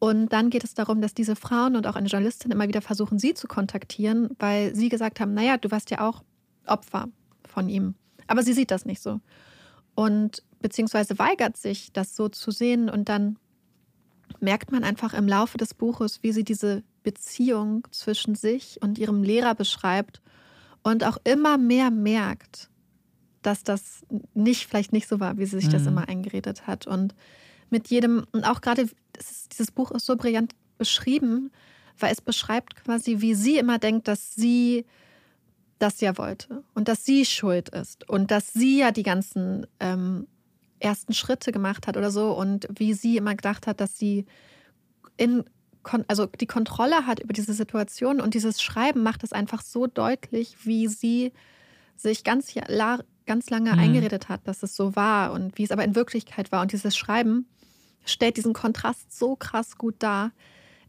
[0.00, 3.20] Und dann geht es darum, dass diese Frauen und auch eine Journalistin immer wieder versuchen,
[3.20, 6.24] sie zu kontaktieren, weil sie gesagt haben, naja, du warst ja auch
[6.66, 7.06] Opfer
[7.48, 7.94] von ihm.
[8.26, 9.20] Aber sie sieht das nicht so.
[9.94, 12.90] Und beziehungsweise weigert sich, das so zu sehen.
[12.90, 13.38] Und dann
[14.42, 19.22] merkt man einfach im Laufe des Buches, wie sie diese Beziehung zwischen sich und ihrem
[19.22, 20.20] Lehrer beschreibt
[20.82, 22.68] und auch immer mehr merkt,
[23.42, 25.88] dass das nicht, vielleicht nicht so war, wie sie sich das Mhm.
[25.88, 26.86] immer eingeredet hat.
[26.86, 27.14] Und
[27.70, 31.50] mit jedem, und auch gerade, das ist, dieses Buch ist so brillant beschrieben,
[31.98, 34.84] weil es beschreibt quasi, wie sie immer denkt, dass sie
[35.78, 40.26] das ja wollte und dass sie schuld ist und dass sie ja die ganzen ähm,
[40.82, 44.26] ersten Schritte gemacht hat oder so und wie sie immer gedacht hat, dass sie
[45.16, 45.44] in
[46.06, 50.56] also die Kontrolle hat über diese Situation und dieses Schreiben macht es einfach so deutlich,
[50.64, 51.32] wie sie
[51.96, 52.54] sich ganz,
[53.26, 53.78] ganz lange Mhm.
[53.78, 56.62] eingeredet hat, dass es so war und wie es aber in Wirklichkeit war.
[56.62, 57.46] Und dieses Schreiben
[58.04, 60.30] stellt diesen Kontrast so krass gut dar.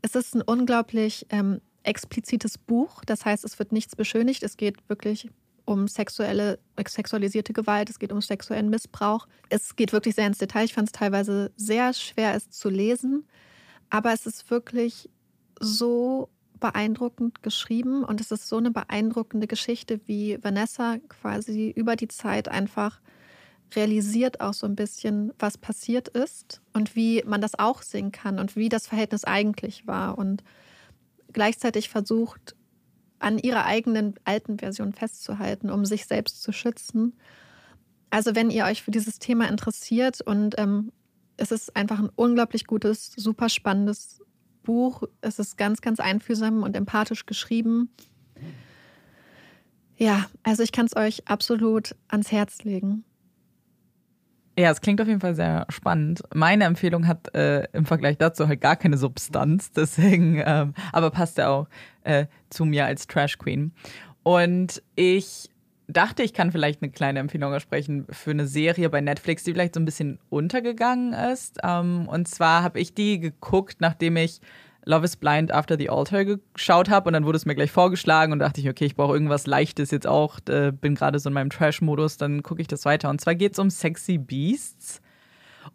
[0.03, 3.03] Es ist ein unglaublich ähm, explizites Buch.
[3.05, 4.43] Das heißt, es wird nichts beschönigt.
[4.43, 5.29] Es geht wirklich
[5.65, 7.89] um sexuelle, sexualisierte Gewalt.
[7.89, 9.27] Es geht um sexuellen Missbrauch.
[9.49, 10.65] Es geht wirklich sehr ins Detail.
[10.65, 13.25] Ich fand es teilweise sehr schwer, es zu lesen.
[13.89, 15.09] Aber es ist wirklich
[15.59, 22.07] so beeindruckend geschrieben und es ist so eine beeindruckende Geschichte, wie Vanessa quasi über die
[22.07, 23.01] Zeit einfach
[23.75, 28.39] realisiert auch so ein bisschen, was passiert ist und wie man das auch sehen kann
[28.39, 30.43] und wie das Verhältnis eigentlich war und
[31.33, 32.55] gleichzeitig versucht,
[33.23, 37.13] an ihrer eigenen alten Version festzuhalten, um sich selbst zu schützen.
[38.09, 40.91] Also wenn ihr euch für dieses Thema interessiert und ähm,
[41.37, 44.21] es ist einfach ein unglaublich gutes, super spannendes
[44.61, 45.03] Buch.
[45.21, 47.89] Es ist ganz, ganz einfühlsam und empathisch geschrieben.
[49.97, 53.03] Ja, also ich kann es euch absolut ans Herz legen.
[54.57, 56.21] Ja, es klingt auf jeden Fall sehr spannend.
[56.33, 61.37] Meine Empfehlung hat äh, im Vergleich dazu halt gar keine Substanz, deswegen, ähm, aber passt
[61.37, 61.67] ja auch
[62.03, 63.71] äh, zu mir als Trash Queen.
[64.23, 65.49] Und ich
[65.87, 69.75] dachte, ich kann vielleicht eine kleine Empfehlung aussprechen für eine Serie bei Netflix, die vielleicht
[69.75, 71.59] so ein bisschen untergegangen ist.
[71.63, 74.39] Ähm, und zwar habe ich die geguckt, nachdem ich
[74.85, 78.33] Love is Blind After the Altar geschaut habe und dann wurde es mir gleich vorgeschlagen
[78.33, 81.33] und dachte ich, okay, ich brauche irgendwas Leichtes jetzt auch, äh, bin gerade so in
[81.33, 83.09] meinem Trash-Modus, dann gucke ich das weiter.
[83.09, 85.01] Und zwar geht es um Sexy Beasts.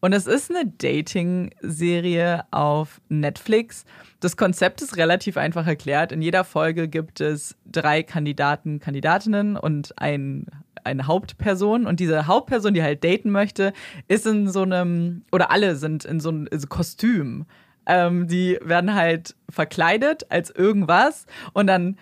[0.01, 3.84] Und es ist eine Dating-Serie auf Netflix.
[4.20, 6.12] Das Konzept ist relativ einfach erklärt.
[6.12, 10.46] In jeder Folge gibt es drei Kandidaten, Kandidatinnen und ein,
[10.84, 11.86] eine Hauptperson.
[11.86, 13.72] Und diese Hauptperson, die halt daten möchte,
[14.07, 17.46] ist in so einem, oder alle sind in so einem Kostüm.
[17.86, 21.96] Ähm, die werden halt verkleidet als irgendwas und dann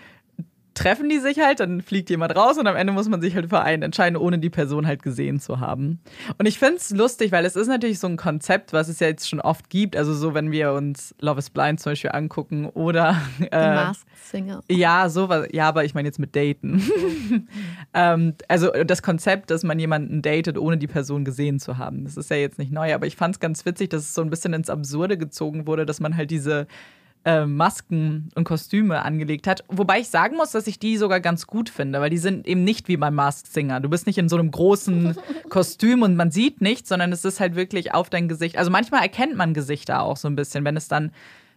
[0.76, 3.48] treffen die sich halt, dann fliegt jemand raus und am Ende muss man sich halt
[3.48, 6.00] für einen entscheiden, ohne die Person halt gesehen zu haben.
[6.38, 9.08] Und ich finde es lustig, weil es ist natürlich so ein Konzept, was es ja
[9.08, 9.96] jetzt schon oft gibt.
[9.96, 14.06] Also so, wenn wir uns Love is Blind zum Beispiel angucken oder The äh, Masked
[14.30, 14.62] Singer.
[14.70, 15.48] ja, sowas.
[15.52, 16.82] Ja, aber ich meine jetzt mit Daten.
[17.94, 22.04] ähm, also das Konzept, dass man jemanden datet, ohne die Person gesehen zu haben.
[22.04, 24.20] Das ist ja jetzt nicht neu, aber ich fand es ganz witzig, dass es so
[24.20, 26.66] ein bisschen ins Absurde gezogen wurde, dass man halt diese
[27.26, 29.64] äh, Masken und Kostüme angelegt hat.
[29.68, 32.62] Wobei ich sagen muss, dass ich die sogar ganz gut finde, weil die sind eben
[32.62, 33.80] nicht wie beim Masked Singer.
[33.80, 35.16] Du bist nicht in so einem großen
[35.50, 38.56] Kostüm und man sieht nichts, sondern es ist halt wirklich auf dein Gesicht.
[38.56, 41.10] Also manchmal erkennt man Gesichter auch so ein bisschen, wenn es dann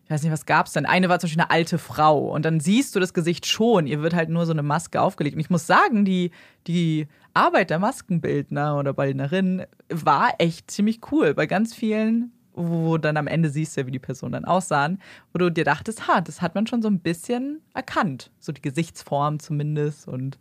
[0.05, 0.87] ich weiß nicht, was gab's denn?
[0.87, 3.85] Eine war zum Beispiel eine alte Frau und dann siehst du das Gesicht schon.
[3.85, 5.35] Ihr wird halt nur so eine Maske aufgelegt.
[5.35, 6.31] Und ich muss sagen, die,
[6.65, 11.35] die Arbeit der Maskenbildner oder Bildnerin war echt ziemlich cool.
[11.35, 12.31] Bei ganz vielen
[12.67, 14.99] wo dann am Ende siehst du ja, wie die Personen dann aussahen,
[15.33, 18.31] wo du dir dachtest, ha, das hat man schon so ein bisschen erkannt.
[18.39, 20.37] So die Gesichtsform zumindest und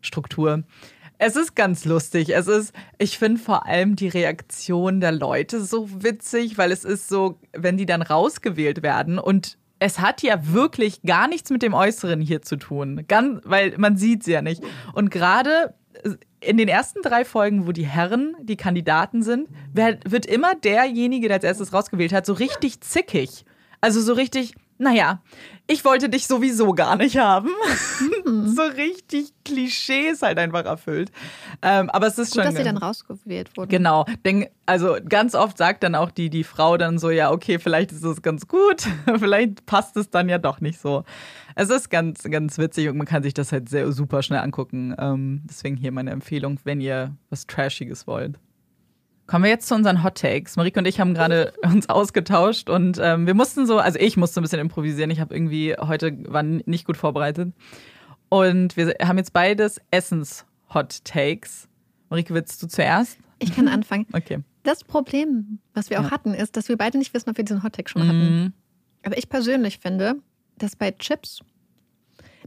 [0.00, 0.64] Struktur.
[1.18, 2.34] Es ist ganz lustig.
[2.34, 7.08] Es ist, ich finde vor allem die Reaktion der Leute so witzig, weil es ist
[7.08, 11.74] so, wenn die dann rausgewählt werden und es hat ja wirklich gar nichts mit dem
[11.74, 13.04] Äußeren hier zu tun.
[13.08, 14.62] Ganz, weil man sieht sie ja nicht.
[14.94, 15.74] Und gerade
[16.40, 21.36] in den ersten drei Folgen, wo die Herren die Kandidaten sind, wird immer derjenige, der
[21.36, 23.44] als erstes rausgewählt hat, so richtig zickig.
[23.80, 25.22] Also so richtig, naja,
[25.66, 27.50] ich wollte dich sowieso gar nicht haben.
[28.24, 28.48] Mhm.
[28.54, 31.10] so richtig Klischees halt einfach erfüllt.
[31.62, 32.52] Ähm, aber es ist Gut, schon.
[32.52, 33.68] dass sie dann rausgewählt wurden.
[33.68, 34.06] Genau.
[34.24, 37.92] Denk, also ganz oft sagt dann auch die, die Frau dann so, ja, okay, vielleicht
[37.92, 38.86] ist es ganz gut,
[39.18, 41.04] vielleicht passt es dann ja doch nicht so.
[41.58, 44.94] Es ist ganz, ganz witzig und man kann sich das halt sehr super schnell angucken.
[44.98, 48.38] Ähm, deswegen hier meine Empfehlung, wenn ihr was Trashiges wollt.
[49.26, 50.56] Kommen wir jetzt zu unseren Hot Takes.
[50.56, 54.40] Marike und ich haben gerade uns ausgetauscht und ähm, wir mussten so, also ich musste
[54.40, 55.10] ein bisschen improvisieren.
[55.10, 57.52] Ich habe irgendwie heute war nicht gut vorbereitet.
[58.28, 61.68] Und wir haben jetzt beides Essens-Hot Takes.
[62.10, 63.18] Marike, willst du zuerst?
[63.38, 64.06] Ich kann anfangen.
[64.12, 64.40] Okay.
[64.62, 66.10] Das Problem, was wir auch Ja.
[66.10, 68.08] hatten, ist, dass wir beide nicht wissen, ob wir diesen Hot Take schon Mhm.
[68.08, 68.54] hatten.
[69.04, 70.16] Aber ich persönlich finde,
[70.58, 71.40] dass bei Chips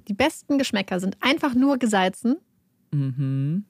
[0.08, 2.38] die besten Geschmäcker sind einfach nur gesalzen
[2.92, 3.66] Mhm.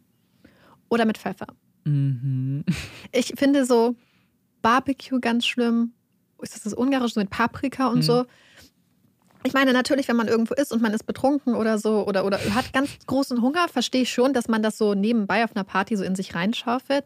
[0.87, 1.47] oder mit Pfeffer.
[1.85, 2.63] Mhm.
[3.11, 3.95] Ich finde so
[4.61, 5.93] Barbecue ganz schlimm.
[6.41, 8.03] Ist das das Ungarische so mit Paprika und Mhm.
[8.03, 8.25] so?
[9.43, 12.37] Ich meine, natürlich, wenn man irgendwo ist und man ist betrunken oder so oder, oder
[12.53, 15.95] hat ganz großen Hunger, verstehe ich schon, dass man das so nebenbei auf einer Party
[15.95, 17.05] so in sich reinschaufelt.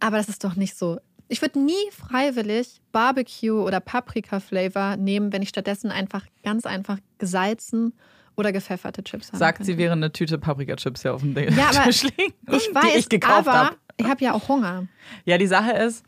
[0.00, 0.98] Aber das ist doch nicht so.
[1.28, 7.94] Ich würde nie freiwillig Barbecue oder Paprika-Flavor nehmen, wenn ich stattdessen einfach ganz einfach gesalzen
[8.36, 9.38] oder gepfefferte Chips habe.
[9.38, 12.74] Sagt sie, während eine Tüte Paprika-Chips hier auf dem Tisch Ja, aber liegen, Ich die
[12.74, 13.76] weiß, ich gekauft aber habe.
[13.96, 14.86] ich habe ja auch Hunger.
[15.24, 16.04] Ja, die Sache ist,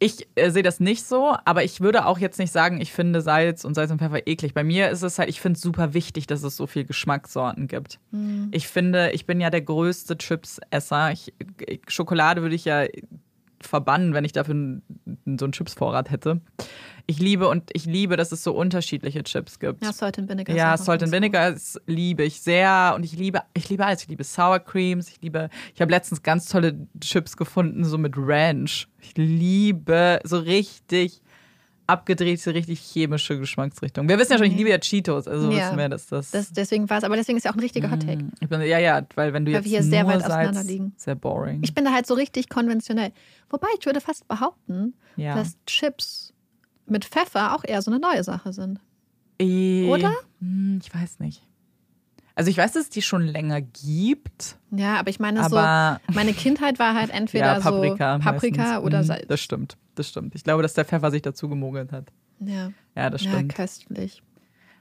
[0.00, 3.20] ich äh, sehe das nicht so, aber ich würde auch jetzt nicht sagen, ich finde
[3.20, 4.54] Salz und Salz und Pfeffer eklig.
[4.54, 7.66] Bei mir ist es halt, ich finde es super wichtig, dass es so viel Geschmackssorten
[7.66, 7.98] gibt.
[8.12, 8.48] Hm.
[8.52, 11.12] Ich finde, ich bin ja der größte Chips-Esser.
[11.12, 11.32] Ich,
[11.88, 12.84] Schokolade würde ich ja
[13.60, 14.80] verbannen, wenn ich dafür
[15.26, 16.40] so einen Chipsvorrat hätte.
[17.06, 19.82] Ich liebe und ich liebe, dass es so unterschiedliche Chips gibt.
[19.82, 20.54] Ja, Salt and Vinegar.
[20.54, 21.12] ist Ja, Salt and.
[21.12, 24.02] Vinegar ist, liebe ich sehr und ich liebe, ich liebe alles.
[24.02, 25.08] Ich liebe Sour Creams.
[25.08, 28.88] Ich liebe, ich habe letztens ganz tolle Chips gefunden, so mit Ranch.
[29.00, 31.22] Ich liebe so richtig
[31.88, 34.08] abgedrehte, richtig chemische Geschmacksrichtung.
[34.08, 35.66] Wir wissen ja schon, ich liebe ja Cheetos, also Ja.
[35.66, 36.30] wissen wir, dass das.
[36.30, 38.24] Das, deswegen war es, aber deswegen ist ja auch ein richtiger Hot Take.
[38.48, 40.92] bin, ja, ja, weil wenn du Weil jetzt wir hier sehr weit auseinander liegen.
[40.96, 41.60] sehr boring.
[41.62, 43.10] Ich bin da halt so richtig konventionell.
[43.50, 45.34] Wobei ich würde fast behaupten, ja.
[45.34, 46.32] dass Chips
[46.86, 48.80] mit Pfeffer auch eher so eine neue Sache sind.
[49.40, 50.12] Eh, oder?
[50.40, 51.42] hm, Ich weiß nicht.
[52.34, 56.14] Also ich weiß, dass es die schon länger gibt, Ja, aber ich meine aber so,
[56.14, 58.84] meine Kindheit war halt entweder ja, Paprika, so Paprika meistens.
[58.84, 59.26] oder Mhm, Salz.
[59.26, 60.34] Das stimmt, das stimmt.
[60.34, 62.06] Ich glaube, dass der Pfeffer sich dazu gemogelt hat.
[62.40, 63.54] Ja, Ja, das ja stimmt.
[63.54, 64.22] köstlich.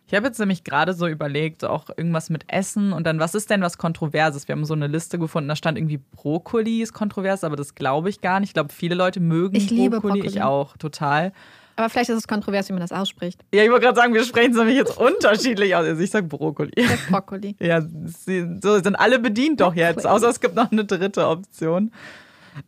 [0.10, 3.50] Ich habe jetzt nämlich gerade so überlegt, auch irgendwas mit Essen und dann, was ist
[3.50, 4.48] denn was Kontroverses?
[4.48, 8.10] Wir haben so eine Liste gefunden, da stand irgendwie Brokkoli ist kontrovers, aber das glaube
[8.10, 8.52] ich gar nicht.
[8.52, 10.22] Ich glaube, viele Leute mögen Ich liebe Brokkoli.
[10.22, 10.28] Brokkoli.
[10.38, 11.34] Ich auch, total.
[11.76, 13.44] Aber vielleicht ist es kontrovers, wie man das ausspricht.
[13.54, 15.86] Ja, ich wollte gerade sagen, wir sprechen es nämlich jetzt unterschiedlich aus.
[15.86, 16.72] Also ich sage Brokkoli.
[16.72, 17.56] Der Brokkoli.
[17.60, 20.16] Ja, sie, so sind alle bedient doch jetzt, Brokkoli.
[20.16, 21.92] außer es gibt noch eine dritte Option,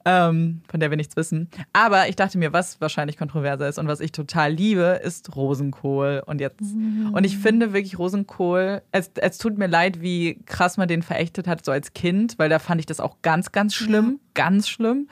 [0.06, 1.50] ähm, von der wir nichts wissen.
[1.74, 6.24] Aber ich dachte mir, was wahrscheinlich kontroverser ist und was ich total liebe, ist Rosenkohl.
[6.26, 10.88] Und jetzt, und ich finde wirklich Rosenkohl, es, es tut mir leid, wie krass man
[10.88, 14.20] den verächtet hat, so als Kind, weil da fand ich das auch ganz, ganz schlimm,
[14.34, 15.08] ganz schlimm.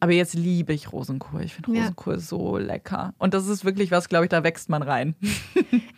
[0.00, 1.42] Aber jetzt liebe ich Rosenkohl.
[1.42, 1.80] Ich finde Ja.
[1.82, 3.14] Rosenkohl so lecker.
[3.18, 5.14] Und das ist wirklich was, glaube ich, da wächst man rein.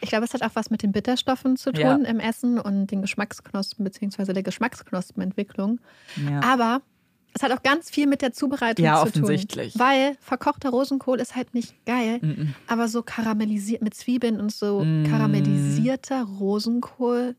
[0.03, 1.95] Ich glaube, es hat auch was mit den Bitterstoffen zu tun Ja.
[1.97, 5.79] im Essen und den Geschmacksknospen beziehungsweise der Geschmacksknospenentwicklung.
[6.29, 6.41] Ja.
[6.43, 6.81] Aber
[7.35, 9.73] es hat auch ganz viel mit der Zubereitung Ja, zu offensichtlich.
[9.75, 9.81] tun.
[9.81, 12.55] Weil verkochter Rosenkohl ist halt nicht geil, Mhm.
[12.67, 15.05] aber so karamellisiert mit Zwiebeln und so Mm.
[15.09, 17.37] karamellisierter Rosenkohl.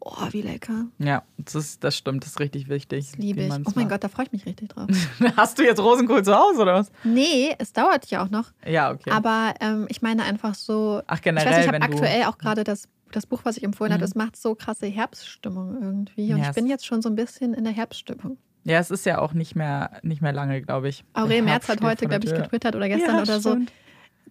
[0.00, 0.86] Oh, wie lecker.
[0.98, 3.10] Ja, das, ist, das stimmt, das ist richtig wichtig.
[3.10, 3.50] Das liebe ich.
[3.52, 3.88] Oh mein macht.
[3.90, 4.86] Gott, da freue ich mich richtig drauf.
[5.36, 6.92] Hast du jetzt Rosenkohl zu Hause oder was?
[7.02, 8.52] nee, es dauert ja auch noch.
[8.64, 9.10] Ja, okay.
[9.10, 11.02] Aber ähm, ich meine einfach so.
[11.08, 13.64] Ach, Ich generell, weiß nicht, ich habe aktuell auch gerade das, das Buch, was ich
[13.64, 14.06] empfohlen habe, Mhm.
[14.06, 16.32] das macht so krasse Herbststimmung irgendwie.
[16.32, 18.38] Und Ja, ich bin jetzt schon so ein bisschen in der Herbststimmung.
[18.68, 21.04] Ja, es ist ja auch nicht mehr, nicht mehr lange, glaube ich.
[21.14, 23.50] Aurel Merz hat heute, glaube ich, getwittert oder gestern Ja, oder so.
[23.52, 23.72] stimmt.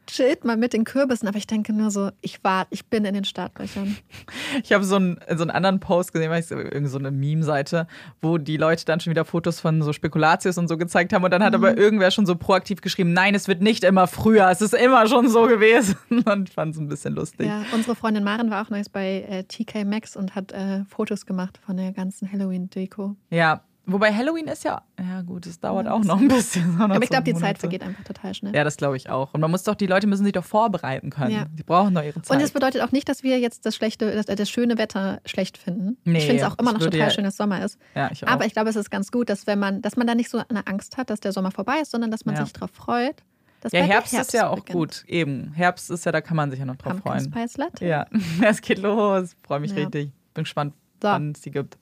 [0.06, 3.14] Chillt mal mit den Kürbissen, aber ich denke nur so, ich warte, ich bin in
[3.14, 3.98] den Startlöchern.
[4.64, 7.88] Ich habe so einen, so einen anderen Post gesehen, weil ich irgend so eine Meme-Seite,
[8.22, 11.32] wo die Leute dann schon wieder Fotos von so Spekulatius und so gezeigt haben und
[11.32, 11.56] dann hat Mhm.
[11.66, 15.08] aber irgendwer schon so proaktiv geschrieben, nein, es wird nicht immer früher, es ist immer
[15.08, 15.98] schon so gewesen.
[16.26, 17.48] Und ich fand es ein bisschen lustig.
[17.48, 21.26] Ja, unsere Freundin Maren war auch neues bei äh, TK Maxx und hat äh, Fotos
[21.26, 23.16] gemacht von der ganzen Halloween-Deko.
[23.30, 26.80] Ja, Wobei Halloween ist ja, ja gut, es dauert Ja, auch noch ein bisschen.
[26.82, 28.54] Aber ich glaube, die Zeit vergeht einfach total schnell.
[28.54, 29.34] Ja, das glaube ich auch.
[29.34, 31.32] Und man muss doch, die Leute müssen sich doch vorbereiten können.
[31.32, 31.46] Ja.
[31.50, 32.36] Die brauchen doch ihre Zeit.
[32.38, 35.58] Und es bedeutet auch nicht, dass wir jetzt das schlechte, das, das schöne Wetter schlecht
[35.58, 35.98] finden.
[36.04, 37.80] Nee, ich finde es auch immer noch total ja- schön, dass Sommer ist.
[37.96, 38.32] ja, ich auch.
[38.32, 40.42] Aber ich glaube, es ist ganz gut, dass wenn man, dass man da nicht so
[40.50, 43.24] eine Angst hat, dass der Sommer vorbei ist, sondern dass man sich darauf freut.
[43.62, 44.78] Dass ja, der Herbst, ist ja auch beginnt.
[44.78, 45.04] gut.
[45.08, 45.52] Eben.
[45.54, 47.48] Herbst ist ja, da kann man sich ja noch drauf Pumpkin freuen.
[47.48, 47.86] Spice Latte.
[47.88, 48.06] Ja,
[48.44, 49.36] es geht los.
[49.48, 50.12] Freue mich richtig.
[50.34, 51.08] Bin gespannt, So.
[51.08, 51.78] wann es die gibt.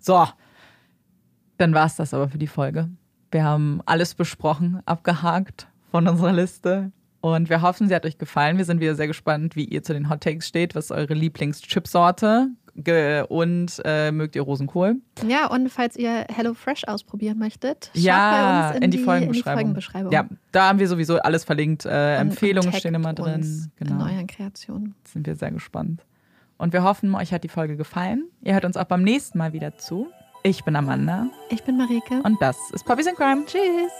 [0.00, 0.26] So,
[1.58, 2.88] dann war es das aber für die Folge.
[3.30, 6.92] Wir haben alles besprochen, abgehakt von unserer Liste.
[7.20, 8.56] Und wir hoffen, sie hat euch gefallen.
[8.56, 10.74] Wir sind wieder sehr gespannt, wie ihr zu den Hot Takes steht.
[10.74, 12.48] Was ist eure Lieblingschipsorte?
[13.28, 14.96] Und äh, mögt ihr Rosenkohl?
[15.26, 18.98] Ja, und falls ihr Hello Fresh ausprobieren möchtet, schaut ja, bei uns in, in die,
[18.98, 19.58] in Folgenbeschreibung.
[19.58, 20.12] die Folgenbeschreibung.
[20.12, 21.86] Ja, da haben wir sowieso alles verlinkt.
[21.86, 23.34] Äh, Empfehlungen stehen immer drin.
[23.36, 24.04] uns In Genau.
[24.04, 24.94] euren Kreationen.
[25.04, 26.04] sind wir sehr gespannt.
[26.58, 28.28] Und wir hoffen, euch hat die Folge gefallen.
[28.42, 30.08] Ihr hört uns auch beim nächsten Mal wieder zu.
[30.46, 32.22] Ich bin Amanda Ich bin Marike.
[32.22, 33.44] und das ist Puppies in Crime.
[33.46, 33.90] Tschüss.